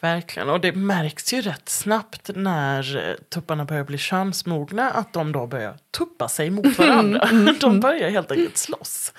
[0.00, 5.32] Verkligen, och det märks ju rätt snabbt när eh, tupparna börjar bli könsmogna att de
[5.32, 7.28] då börjar tuppa sig mot varandra.
[7.60, 9.12] De börjar helt enkelt slåss.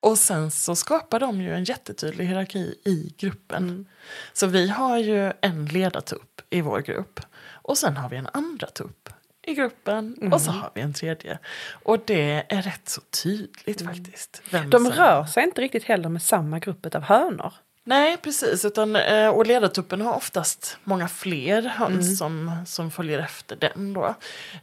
[0.00, 3.86] Och sen så skapar de ju en jättetydlig hierarki i gruppen.
[4.32, 7.20] Så vi har ju en ledartupp i vår grupp
[7.52, 9.08] och sen har vi en andra tupp
[9.46, 11.38] i gruppen och så har vi en tredje.
[11.82, 14.42] Och det är rätt så tydligt faktiskt.
[14.50, 17.52] vem De rör sig inte riktigt heller med samma grupp av hönor.
[17.84, 18.64] Nej, precis.
[18.64, 23.92] Utan, eh, och ledartuppen har oftast många fler höns som, som följer efter den.
[23.92, 24.14] Då.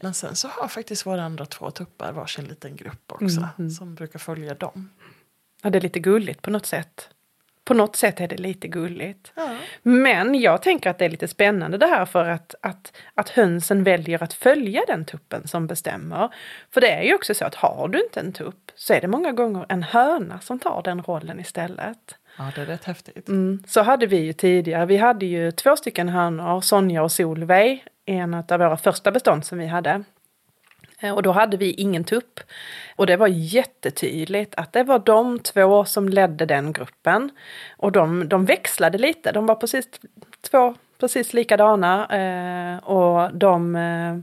[0.01, 3.47] Men sen så har faktiskt våra andra två tuppar varsin liten grupp också.
[3.77, 4.89] Som brukar följa dem.
[5.61, 7.09] Ja, det är lite gulligt på något sätt.
[7.63, 9.31] På något sätt är det lite gulligt.
[9.35, 9.55] Ja.
[9.81, 13.83] Men jag tänker att det är lite spännande det här för att, att, att hönsen
[13.83, 16.33] väljer att följa den tuppen som bestämmer.
[16.71, 19.07] För det är ju också så att har du inte en tupp så är det
[19.07, 23.29] många gånger en höna som tar den rollen istället ja, det är rätt häftigt.
[23.29, 24.85] Mm, så hade vi ju tidigare.
[24.85, 29.57] Vi hade ju två stycken hönor, Sonja och Solveig, en av våra första bestånd som
[29.57, 30.03] vi hade.
[30.99, 32.39] Eh, och då hade vi ingen tupp.
[32.95, 37.29] Och det var jättetydligt att det var de två som ledde den gruppen.
[37.77, 39.87] Och de, de växlade lite, de var precis
[40.51, 42.07] två precis likadana.
[42.07, 44.17] Eh, och de, eh,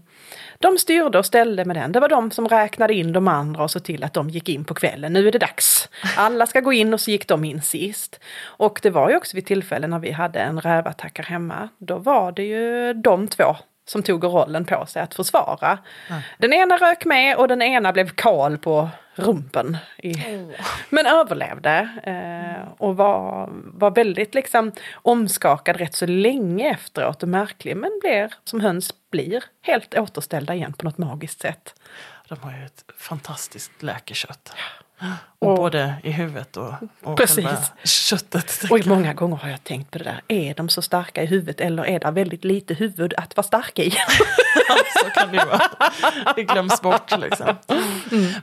[0.58, 1.92] de styrde och ställde med den.
[1.92, 4.64] Det var de som räknade in de andra och såg till att de gick in
[4.64, 5.12] på kvällen.
[5.12, 5.88] Nu är det dags.
[6.16, 8.20] Alla ska gå in och så gick de in sist.
[8.42, 11.68] Och det var ju också vid tillfällen när vi hade en rävattack här hemma.
[11.78, 13.56] Då var det ju de två
[13.88, 15.78] som tog rollen på sig att försvara.
[16.38, 19.76] Den ena rök med och den ena blev kal på rumpen.
[19.98, 20.14] I,
[20.90, 27.76] Men överlevde eh, och var, var väldigt liksom omskakad rätt så länge efteråt och märklig
[27.76, 31.74] men blir, som höns blir, helt återställda igen på något magiskt sätt.
[32.28, 34.52] De har ju ett fantastiskt läkekött.
[35.38, 36.72] Och, Och- både i huvudet och,
[37.02, 37.72] och Precis.
[37.84, 38.64] köttet.
[38.70, 41.60] Och många gånger har jag tänkt på det där, är de så starka i huvudet
[41.60, 43.94] eller är det väldigt lite huvud att vara stark i?
[45.04, 45.60] Så kan det vara.
[46.36, 47.46] Det glöms bort liksom.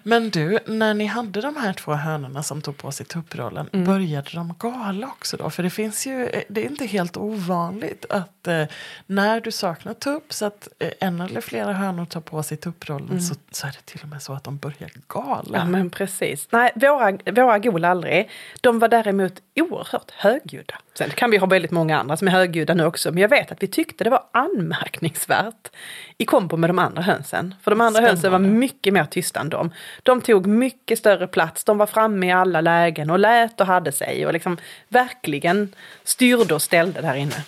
[0.04, 4.30] Men du, när ni hade de här två hönorna som tog på sig tupprollen, började
[4.34, 5.50] de gala också då?
[5.50, 8.64] För det finns ju, eh, det är inte helt ovanligt att eh,
[9.06, 13.22] när du saknar tupp så att eh, en eller flera hönor tar på sig tupprollen
[13.22, 15.58] så, så är det till och med så att de börjar gala.
[15.58, 16.48] Ja men precis.
[16.52, 18.30] Nej, våra, våra gol aldrig.
[18.62, 20.76] De var däremot oerhört högljudda.
[20.98, 23.12] Sen kan vi ha väldigt många andra som är högljudda nu också.
[23.12, 25.70] Men jag vet att vi tyckte det var anmärkningsvärt
[26.18, 27.56] i kombo med de andra hönsen.
[27.64, 29.72] För de andra hönsen var mycket mer tysta än dem.
[30.04, 31.64] De tog mycket större plats.
[31.64, 34.26] De var framme i alla lägen och lät och hade sig.
[34.26, 37.44] Och liksom verkligen styrde och ställde där inne.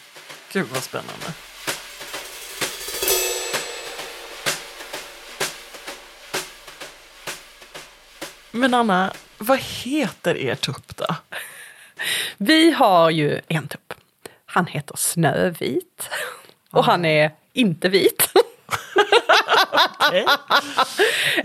[0.53, 1.25] Gud vad spännande.
[8.55, 9.12] Men Anna,
[9.45, 11.15] vad heter er tupp då?
[12.38, 13.93] Vi har ju en tupp.
[14.45, 16.10] Han heter Snövit.
[16.71, 18.29] Och han är inte vit.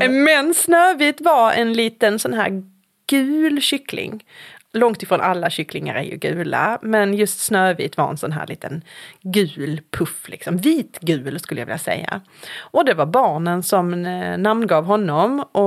[0.08, 2.62] Men Snövit var en liten sån här
[3.06, 4.24] gul kyckling.
[4.72, 8.82] Långt ifrån alla kycklingar är ju gula, men just Snövit var en sån här liten
[9.22, 12.20] gul puff, liksom vitgul skulle jag vilja säga.
[12.58, 15.66] Och det var barnen som eh, namngav honom och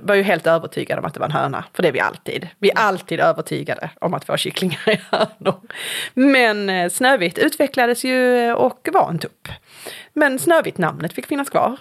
[0.00, 2.48] var ju helt övertygade om att det var en höna, för det är vi alltid.
[2.58, 5.60] Vi är alltid övertygade om att våra kycklingar är hönor.
[6.14, 9.48] Men eh, Snövit utvecklades ju och var en tupp.
[10.12, 11.76] Men Snövit-namnet fick finnas kvar.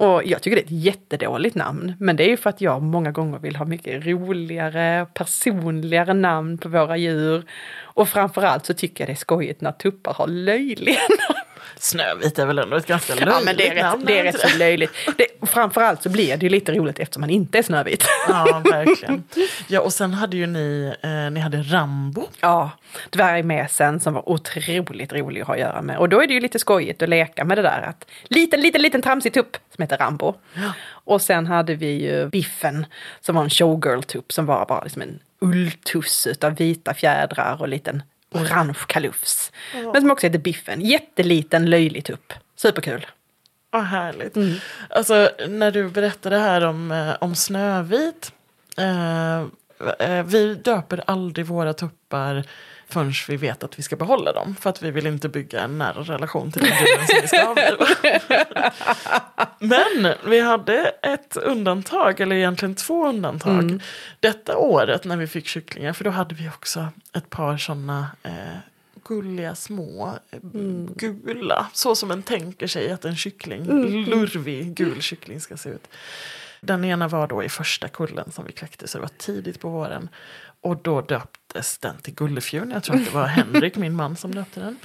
[0.00, 1.94] Och jag tycker det är ett jättedåligt namn.
[1.98, 6.58] Men det är ju för att jag många gånger vill ha mycket roligare, personligare namn
[6.58, 7.44] på våra djur.
[7.82, 11.49] Och framförallt så tycker jag det är skojigt när tuppar har löjliga namn.
[11.82, 14.24] Snövit är väl ändå ett ganska löjligt Ja men det är namn, rätt, det är
[14.24, 14.90] rätt så löjligt.
[15.16, 18.04] Det, framförallt så blir det ju lite roligt eftersom man inte är Snövit.
[18.28, 19.24] Ja, verkligen.
[19.68, 22.28] Ja, och sen hade ju ni, eh, ni hade Rambo.
[22.40, 22.70] Ja,
[23.10, 25.98] dvärgmesen som var otroligt rolig att ha att göra med.
[25.98, 28.82] Och då är det ju lite skojigt att leka med det där att liten, liten,
[28.82, 30.34] liten tramsig tupp som heter Rambo.
[30.88, 32.86] Och sen hade vi ju Biffen
[33.20, 38.02] som var en showgirl-tupp som var bara liksom en ulltuss utav vita fjädrar och liten
[38.30, 39.52] orange kalufs.
[39.92, 40.80] Men som också heter Biffen.
[40.80, 42.32] Jätteliten löjlig tupp.
[42.56, 43.06] Superkul.
[43.70, 44.36] Vad härligt.
[44.88, 48.32] Alltså, när du berättade här om, eh, om Snövit.
[48.78, 49.40] Eh,
[49.98, 52.44] eh, vi döper aldrig våra tuppar
[52.90, 54.56] förrän vi vet att vi ska behålla dem.
[54.60, 57.46] För att vi vill inte bygga en nära relation till den djuren som vi ska
[57.48, 57.86] avliva.
[59.58, 63.82] Men vi hade ett undantag, eller egentligen två undantag.
[64.20, 68.32] Detta året när vi fick kycklingar, för då hade vi också ett par sådana eh,
[69.04, 70.38] gulliga små eh,
[70.96, 71.66] gula.
[71.72, 73.64] Så som en tänker sig att en kyckling,
[74.04, 75.88] lurvig gul kyckling ska se ut.
[76.60, 79.68] Den ena var då i första kullen som vi kläckte, så det var tidigt på
[79.68, 80.08] våren.
[80.60, 82.70] Och då döptes den till Gullefjun.
[82.70, 84.76] Jag tror att det var Henrik, min man, som döpte den.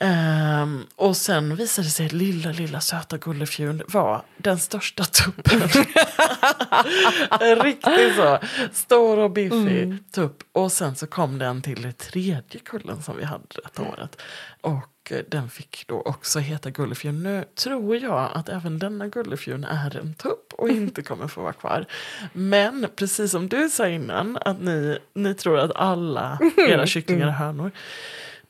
[0.00, 5.60] Ehm, och sen visade det sig att lilla, lilla söta Gullefjun var den största tuppen.
[7.62, 8.38] Riktigt så.
[8.72, 10.42] Stor och biffig tupp.
[10.52, 14.22] Och sen så kom den till det tredje kullen som vi hade detta året.
[14.60, 17.22] Och eh, den fick då också heta Gullefjun.
[17.22, 21.52] Nu tror jag att även denna Gullefjun är en tupp och inte kommer få vara
[21.52, 21.86] kvar.
[22.32, 27.32] Men precis som du sa innan, att ni, ni tror att alla era kycklingar är
[27.32, 27.70] hönor.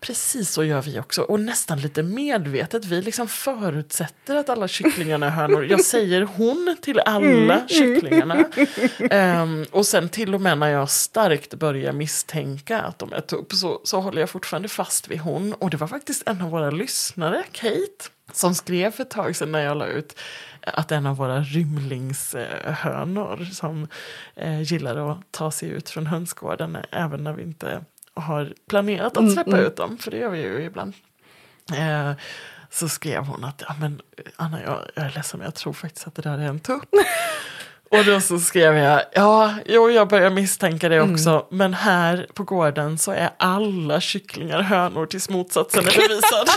[0.01, 1.23] Precis så gör vi också.
[1.23, 2.85] Och nästan lite medvetet.
[2.85, 5.65] Vi liksom förutsätter att alla kycklingarna är hönor.
[5.65, 8.45] Jag säger hon till alla kycklingarna.
[9.11, 13.53] Ehm, och sen till och med när jag starkt börjar misstänka att de är tupp
[13.53, 15.53] så, så håller jag fortfarande fast vid hon.
[15.53, 19.53] Och det var faktiskt en av våra lyssnare, Kate, som skrev för ett tag sedan
[19.53, 20.19] när jag la ut
[20.61, 23.89] att en av våra rymlingshönor som
[24.37, 27.85] eh, gillar att ta sig ut från hönsgården även när vi inte
[28.17, 30.95] har planerat att släppa ut dem, för det gör vi ju ibland.
[31.73, 32.13] Eh,
[32.71, 34.01] så skrev hon att ja, men,
[34.37, 36.89] Anna, jag, jag är ledsen men jag tror faktiskt att det där är en tupp.
[37.91, 42.45] Och då så skrev jag, ja, jo, jag börjar misstänka det också, men här på
[42.45, 46.49] gården så är alla kycklingar hönor tills motsatsen är bevisad.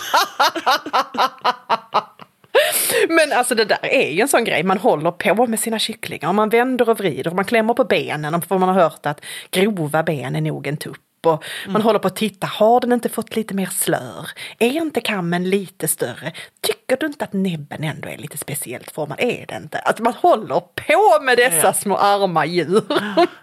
[3.10, 6.28] Men alltså det där är ju en sån grej, man håller på med sina kycklingar
[6.30, 9.22] och man vänder och vrider och man klämmer på benen för man har hört att
[9.52, 11.09] grova ben är nog en tupp.
[11.26, 14.30] Och man håller på att titta, har den inte fått lite mer slör?
[14.60, 16.32] Är inte kammen lite större?
[16.62, 19.20] Tycker du inte att näbben ändå är lite speciellt formad?
[19.20, 19.80] Är det inte?
[19.80, 21.74] Att man håller på med dessa Ja.
[21.74, 22.84] små arma djur.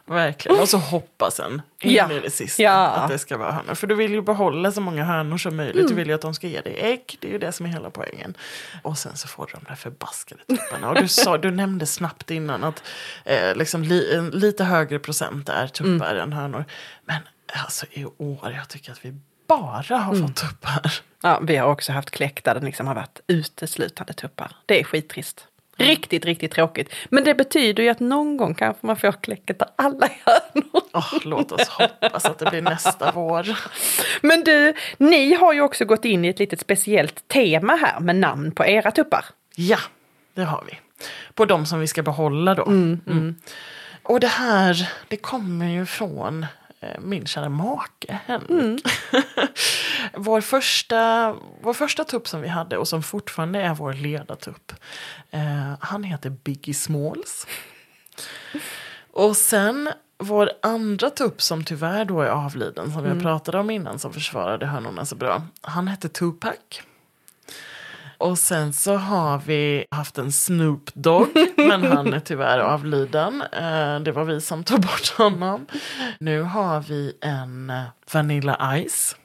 [0.12, 2.12] Verkligen, och så hoppas en in Ja.
[2.12, 2.86] i det sista Ja.
[2.86, 3.74] att det ska vara hönor.
[3.74, 5.88] För du vill ju behålla så många hönor som möjligt.
[5.88, 7.70] Du vill ju att de ska ge dig ägg, det är ju det som är
[7.70, 8.36] hela poängen.
[8.82, 10.88] Och sen så får du de där förbaskade tupparna.
[10.90, 12.82] Och du, sa, du nämnde snabbt innan att
[13.24, 16.64] eh, liksom li, lite högre procent är tuppar än hönor.
[17.04, 17.16] Men
[17.52, 19.14] alltså i år, jag tycker att vi
[19.46, 20.92] bara har fått tuppar.
[21.22, 24.56] Ja, vi har också haft kläck där det liksom har varit uteslutande tuppar.
[24.66, 25.46] Det är skittrist.
[25.78, 26.94] Riktigt, riktigt tråkigt.
[27.08, 30.82] Men det betyder ju att någon gång kanske man får kläcket av alla hönor.
[30.92, 33.58] Åh, låt oss hoppas att det blir nästa vår.
[34.20, 38.16] Men du, ni har ju också gått in i ett litet speciellt tema här med
[38.16, 39.24] namn på era tuppar.
[39.56, 39.78] Ja,
[40.34, 40.78] det har vi.
[41.34, 42.66] På de som vi ska behålla då.
[42.66, 43.34] Mm.
[44.02, 46.46] Och det här, det kommer ju från
[46.98, 48.86] min kära make Henrik.
[50.14, 54.72] vår, första, vår första tupp som vi hade och som fortfarande är vår ledartupp.
[55.30, 57.46] Eh, han heter Biggie Smalls.
[59.10, 63.98] Och sen vår andra tupp som tyvärr då är avliden som jag pratade om innan
[63.98, 65.42] som försvarade hönorna så bra.
[65.60, 66.82] Han hette Tupac.
[68.18, 73.42] Och sen så har vi haft en Snoop Dogg, men han är tyvärr avliden.
[73.42, 75.66] Eh, det var vi som tog bort honom.
[76.20, 77.72] Nu har vi en
[78.12, 79.16] Vanilla Ice.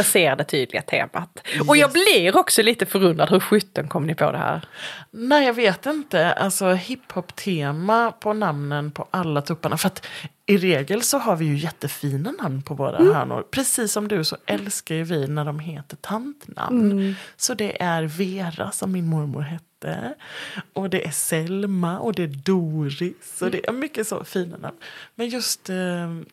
[0.00, 1.42] Jag ser det tydliga temat.
[1.68, 4.68] Och jag blir också lite förundrad, hur sjutton kom ni på det här?
[5.10, 6.32] Nej, jag vet inte.
[6.32, 9.76] Alltså hiphop-tema på namnen på alla tupparna.
[9.76, 10.06] För att
[10.46, 13.44] i regel så har vi ju jättefina namn på våra hönor.
[13.50, 17.16] Precis som du så älskar ju vi när de heter tantnamn.
[17.36, 20.14] Så det är Vera som min mormor hette.
[20.72, 23.42] Och det är Selma och det är Doris.
[23.42, 24.76] Och det är mycket så fina namn.
[25.14, 25.76] Men just eh,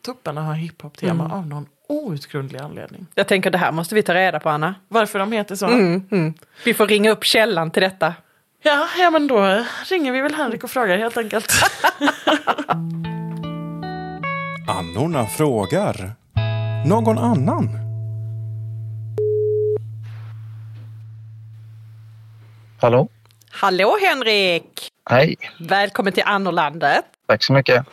[0.02, 3.06] tupparna har hiphop-tema av någon outgrundlig anledning.
[3.14, 4.74] Jag tänker det här måste vi ta reda på Anna.
[4.88, 5.66] Varför de heter så?
[5.66, 6.34] Mm.
[6.64, 8.14] Vi får ringa upp källan till detta.
[8.62, 11.52] Ja, ja, men då ringer vi väl Henrik och frågar helt enkelt.
[14.68, 16.12] Annorna frågar.
[16.86, 17.68] Någon annan?
[22.80, 23.08] Hallå?
[23.50, 24.88] Hallå Henrik!
[25.10, 27.04] Hej, Välkommen till Annorlandet.
[27.26, 27.86] tack så mycket.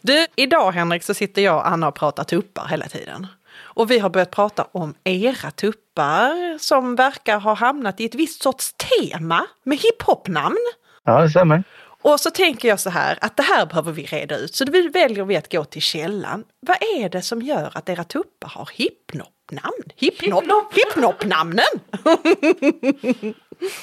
[0.00, 3.26] Du, idag Henrik så sitter jag och Anna och pratar tuppar hela tiden.
[3.74, 8.42] Och vi har börjat prata om era tuppar som verkar ha hamnat i ett visst
[8.42, 10.56] sorts tema med hiphop-namn.
[11.04, 11.62] Ja, det stämmer.
[12.02, 14.54] Och så tänker jag så här att det här behöver vi reda ut.
[14.54, 16.44] Så då väljer vi att gå till källan.
[16.60, 19.84] Vad är det som gör att era tuppar har hiphop-namn?
[19.96, 20.44] Hiphop,
[20.74, 21.64] hiphop-namnen?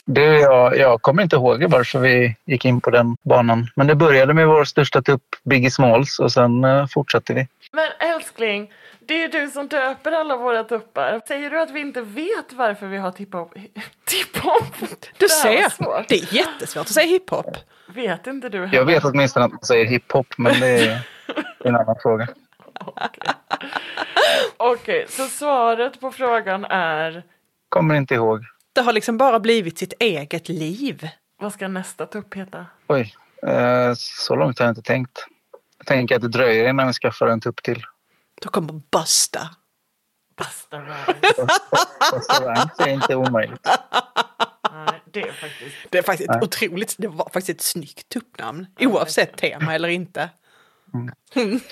[0.05, 3.67] Det, jag, jag kommer inte ihåg varför vi gick in på den banan.
[3.75, 7.47] Men det började med vår största tupp, Biggie Smalls, och sen uh, fortsatte vi.
[7.71, 8.71] Men älskling,
[9.08, 11.22] det är du som döper alla våra tuppar.
[11.28, 13.53] Säger du att vi inte vet varför vi har tippop?
[14.05, 14.76] Tippop?
[15.18, 16.08] Du ser, svårt.
[16.08, 17.58] det är jättesvårt att säga hiphop.
[17.88, 21.01] Vet inte du Jag vet åtminstone att man säger hiphop, men det är
[21.60, 22.28] en annan fråga.
[24.58, 27.24] Okej, så svaret på frågan är
[27.70, 28.45] Kommer inte ihåg.
[28.74, 31.10] Det har liksom bara blivit sitt eget liv.
[31.39, 32.66] vad ska nästa tupp heta?
[32.88, 33.14] Oj,
[33.47, 35.26] eh, så långt har jag inte tänkt.
[35.78, 37.84] Jag tänker att det dröjer innan vi skaffar en tupp till.
[38.41, 39.49] Då kommer Busta.
[40.38, 41.38] Basta Rhymes.
[42.13, 43.67] Restaurang är inte omöjligt.
[44.71, 45.75] Nej, det är faktiskt...
[45.89, 48.67] Det är faktiskt ett otroligt, det var faktiskt ett snyggt tuppnamn.
[48.79, 50.29] Oavsett tema eller inte.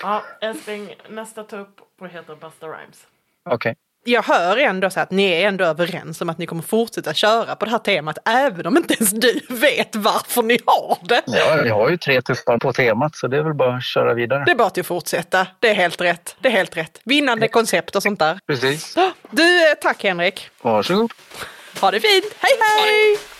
[0.00, 3.06] Ja, älskling, nästa tupp får heta Basta Rhymes.
[3.44, 3.76] Okej.
[4.08, 7.56] Jag hör ändå så att ni är ändå överens om att ni kommer fortsätta köra
[7.56, 11.22] på det här temat även om inte ens du vet varför ni har det.
[11.26, 14.14] Ja, vi har ju tre tuppar på temat, så det är väl bara att köra
[14.14, 14.44] vidare.
[14.44, 15.46] Det är bara till att fortsätta.
[15.60, 16.36] Det är helt rätt.
[16.40, 17.00] Det är helt rätt.
[17.04, 18.38] Vinnande koncept och sånt där.
[18.46, 18.94] Precis.
[19.30, 20.48] Du, eh, tack Henrik.
[20.62, 21.12] Varsågod.
[21.80, 22.34] Ha det fint.
[22.40, 23.35] Hej hej!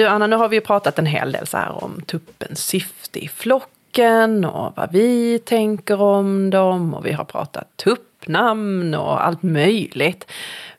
[0.00, 3.24] Du Anna, nu har vi ju pratat en hel del så här om tuppens syfte
[3.24, 9.42] i flocken och vad vi tänker om dem och vi har pratat tuppnamn och allt
[9.42, 10.30] möjligt.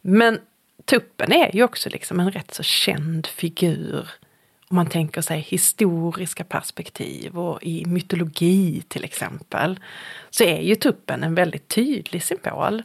[0.02, 0.40] Men
[0.86, 4.10] tuppen är ju också liksom en rätt så känd figur
[4.70, 9.80] om man tänker sig historiska perspektiv och i mytologi till exempel,
[10.30, 12.84] så är ju tuppen en väldigt tydlig symbol.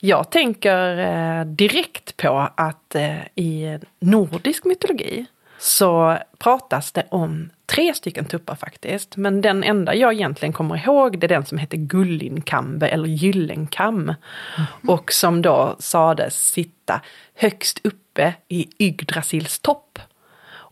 [0.00, 5.26] Jag tänker eh, direkt på att eh, i nordisk mytologi
[5.58, 9.16] så pratas det om tre stycken tuppar faktiskt.
[9.16, 14.14] Men den enda jag egentligen kommer ihåg det är den som heter Gullinkambe eller Gyllenkam.
[14.88, 17.00] Och som då sades sitta
[17.34, 19.98] högst uppe i Yggdrasils topp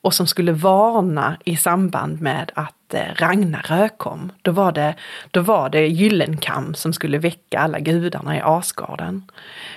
[0.07, 4.32] och som skulle varna i samband med att eh, Ragnarök kom.
[4.43, 4.95] Då var det,
[5.30, 9.30] då var det Gyllenkam som skulle väcka alla gudarna i Asgarden.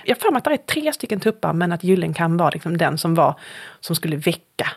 [0.04, 2.76] Jag har för mig att det är tre stycken tuppar men att Gyllenkam var liksom
[2.76, 3.34] den som, var,
[3.80, 4.70] som skulle väcka.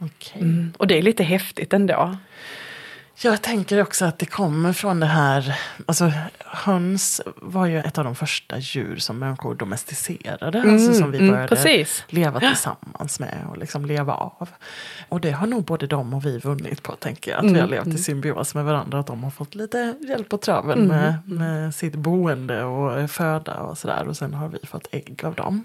[0.00, 0.42] Okej.
[0.42, 0.72] Mm.
[0.78, 2.16] Och det är lite häftigt ändå.
[3.22, 6.12] Jag tänker också att det kommer från det här, alltså
[6.46, 10.62] höns var ju ett av de första djur som människor domesticerade.
[10.62, 14.48] alltså som vi började Mm, leva tillsammans med och liksom leva av.
[15.08, 17.38] Och det har nog både de och vi vunnit på tänker jag.
[17.38, 18.98] Att vi Mm, har levt i symbios med varandra.
[19.00, 23.54] Att de har fått lite hjälp på traven Mm, med, med sitt boende och föda
[23.54, 24.08] och sådär.
[24.08, 25.64] Och sen har vi fått ägg av dem.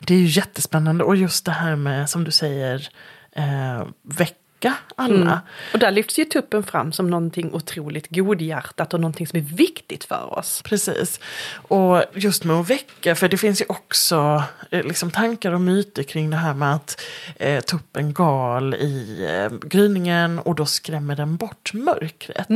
[0.00, 2.88] Det är ju jättespännande och just det här med som du säger
[3.34, 5.14] eh, väcka alla.
[5.14, 5.38] Mm.
[5.72, 10.04] Och där lyfts ju tuppen fram som någonting otroligt godhjärtat och någonting som är viktigt
[10.04, 10.62] för oss.
[10.64, 11.20] Precis.
[11.52, 16.02] Och just med att väcka, för det finns ju också eh, liksom, tankar och myter
[16.02, 17.00] kring det här med att
[17.36, 22.48] eh, tuppen gal i eh, gryningen och då skrämmer den bort mörkret.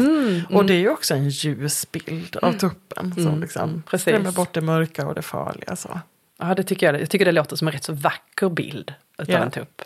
[0.50, 4.02] Och det är ju också en ljus bild av tuppen som liksom precis.
[4.04, 5.76] skrämmer bort det mörka och det farliga.
[5.76, 6.00] Så.
[6.40, 7.00] Ja, det tycker jag.
[7.00, 9.38] Jag tycker det låter som en rätt så vacker bild utav Ja.
[9.42, 9.82] en tupp.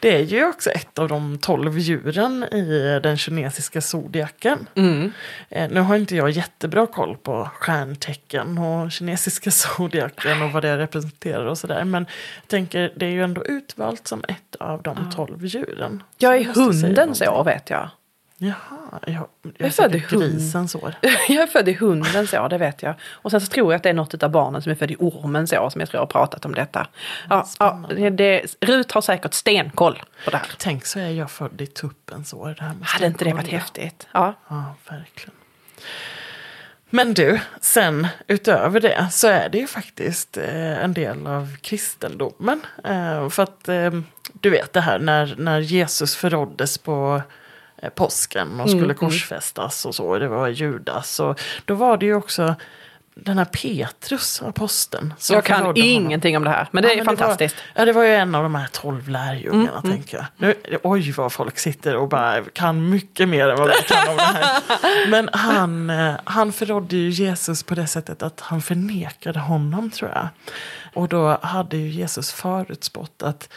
[0.00, 4.68] Det är ju också ett av de tolv djuren i den kinesiska zodiaken.
[4.74, 5.12] Mm.
[5.48, 10.78] Eh, nu har inte jag jättebra koll på stjärntecken och kinesiska zodiaken och vad det
[10.78, 11.84] representerar och sådär.
[11.84, 12.06] Men
[12.42, 16.02] jag tänker, det är ju ändå utvalt som ett av de tolv djuren.
[16.18, 17.28] Jag Så är måste säga hundens någonting.
[17.28, 17.88] år vet jag.
[18.38, 20.94] Jaha, jag, jag är är född i grisens år.
[21.28, 22.94] Jag är född i hundens år, det vet jag.
[23.10, 24.96] Och sen så tror jag att det är något av barnen som är född i
[24.98, 26.86] ormens år som jag tror har pratat om detta.
[27.30, 30.46] Ja, ja, det, Rut har säkert stenkoll på det här.
[30.58, 32.54] Tänk så är jag född i tuppens år.
[32.58, 34.08] Det här Hade jag inte det varit häftigt?
[34.12, 34.34] Ja.
[34.48, 35.34] Ja, verkligen.
[36.90, 42.60] Men du, sen utöver det så är det ju faktiskt eh, en del av kristendomen.
[42.84, 43.90] Eh, för att eh,
[44.32, 47.22] du vet det här när, när Jesus förråddes på
[47.94, 51.20] påsken och skulle korsfästas och så, det var Judas.
[51.20, 52.54] Och då var det ju också
[53.18, 55.14] den här Petrus, aposteln.
[55.30, 55.94] Jag kan förrådde honom.
[55.94, 57.56] ingenting om det här, men det Ja, är men fantastiskt.
[57.56, 60.26] var, ja, det var ju en av de här tolv lärjungarna, Mm, tänker jag.
[60.36, 64.16] Nu, oj, vad folk sitter och bara kan mycket mer än vad vi kan om
[64.16, 64.62] det här.
[65.08, 70.10] Men han, eh, han förrådde ju Jesus på det sättet att han förnekade honom, tror
[70.10, 70.28] jag.
[70.94, 73.48] Och då hade ju Jesus förutspått att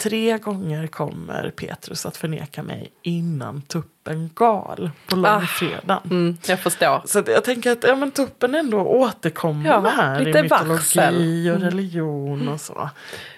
[0.00, 6.00] tre gånger kommer Petrus att förneka mig innan tuppen gal på långfredagen.
[6.10, 7.02] Mm, jag förstår.
[7.04, 11.50] Så jag tänker att ja, men tuppen ändå återkommer Ja, här i mytologi varsel.
[11.54, 12.90] och religion och så.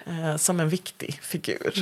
[0.05, 1.73] Eh, som en viktig figur.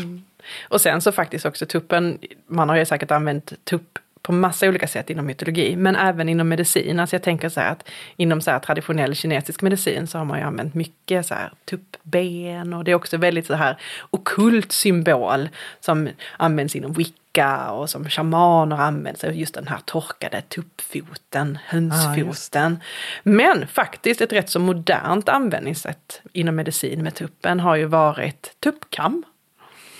[0.69, 2.17] Och sen så faktiskt också tuppen,
[2.47, 6.49] man har ju säkert använt tupp på massa olika sätt inom mytologi, men även inom
[6.49, 6.99] medicin.
[6.99, 10.39] Alltså jag tänker så här att inom så här traditionell kinesisk medicin så har man
[10.39, 13.77] ju använt mycket så här tuppben och det är också väldigt så här
[14.09, 15.49] okult symbol
[15.79, 22.79] som används inom wicca och som shamaner använder sig just den här torkade tuppfoten, hönsfoten.
[23.23, 29.23] Men faktiskt ett rätt så modernt användningssätt inom medicin med tuppen har ju varit tuppkam.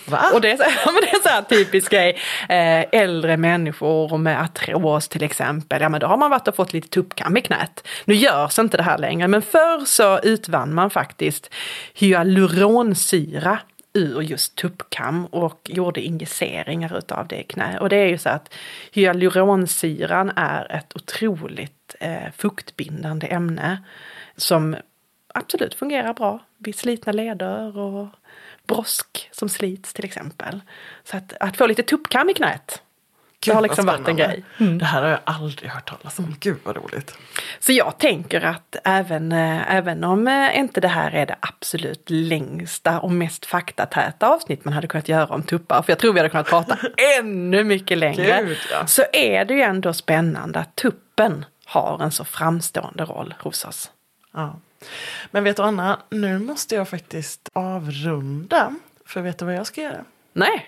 [0.06, 0.32] Va?
[0.34, 2.18] Och det är så, ja, men det är så här typisk grej.
[2.49, 5.82] Eh, äldre människor med artros till exempel.
[5.82, 7.88] Ja men då har man varit och fått lite tuppkam i knät.
[8.06, 11.54] Nu görs inte det här längre men förr så utvann man faktiskt
[11.93, 13.60] hyaluronsyra
[13.93, 17.80] ur just tuppkam och gjorde injiceringar utav det i knä.
[17.80, 18.54] Och det är ju så att
[18.91, 23.84] hyaluronsyran är ett otroligt eh, fuktbindande ämne
[24.36, 24.76] som
[25.34, 28.08] absolut fungerar bra vid slitna leder och
[28.68, 30.62] brosk som slits till exempel.
[31.03, 32.82] Så att, att få lite tuppkam i knät,
[33.45, 34.43] det har liksom varit en grej.
[34.59, 34.78] Mm.
[34.78, 36.36] Det här har jag aldrig hört talas om.
[36.39, 37.18] Gud vad roligt.
[37.59, 42.09] Så jag tänker att även, eh, även om eh, inte det här är det absolut
[42.09, 46.20] längsta och mest faktatäta avsnitt man hade kunnat göra om tuppar, för jag tror vi
[46.20, 46.78] hade kunnat prata
[47.20, 48.88] ännu mycket längre, Gud, ja.
[48.88, 53.91] så är det ju ändå spännande att tuppen har en så framstående roll hos oss.
[54.34, 54.59] Ja.
[55.32, 58.75] Men vet du Anna, nu måste jag faktiskt avrunda.
[59.05, 60.05] För vet du vad jag ska göra?
[60.34, 60.67] Nej,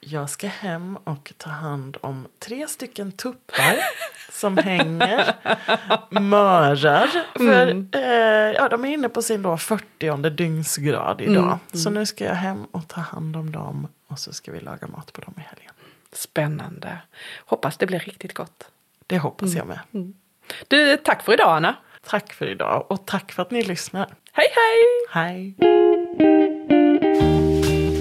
[0.00, 3.76] Jag ska hem och ta hand om tre stycken tuppar
[4.32, 5.34] som hänger,
[6.20, 7.08] mörar.
[7.38, 11.58] För eh, ja, de är inne på sin då 40 dygnsgrad idag.
[11.72, 14.86] Så nu ska jag hem och ta hand om dem och så ska vi laga
[14.86, 15.72] mat på dem i helgen.
[16.12, 16.98] spännande.
[17.46, 18.70] Hoppas det blir riktigt gott.
[19.06, 19.80] Det hoppas jag med.
[20.68, 21.76] Du, tack för idag Anna.
[22.06, 24.06] Tack för idag och tack för att ni lyssnar.
[24.32, 24.78] Hej hej!
[25.10, 25.54] Hej!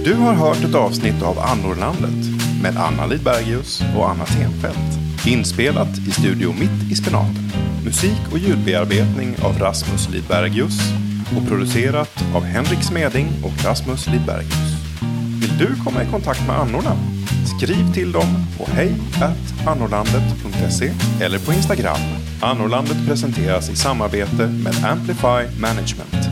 [0.05, 5.27] Du har hört ett avsnitt av Annorlandet med Anna Lidbergius och Anna Tenfelt.
[5.27, 7.51] Inspelat i Studio Mitt i Spenaten.
[7.85, 10.79] Musik och ljudbearbetning av Rasmus Lidbergius
[11.37, 14.70] och producerat av Henrik Smeding och Rasmus Lidbergius.
[15.51, 16.97] Vill du komma i kontakt med annorna?
[17.57, 21.99] Skriv till dem på hejatannorlandet.se eller på Instagram.
[22.41, 26.29] Annorlandet presenteras i samarbete med Amplify Management.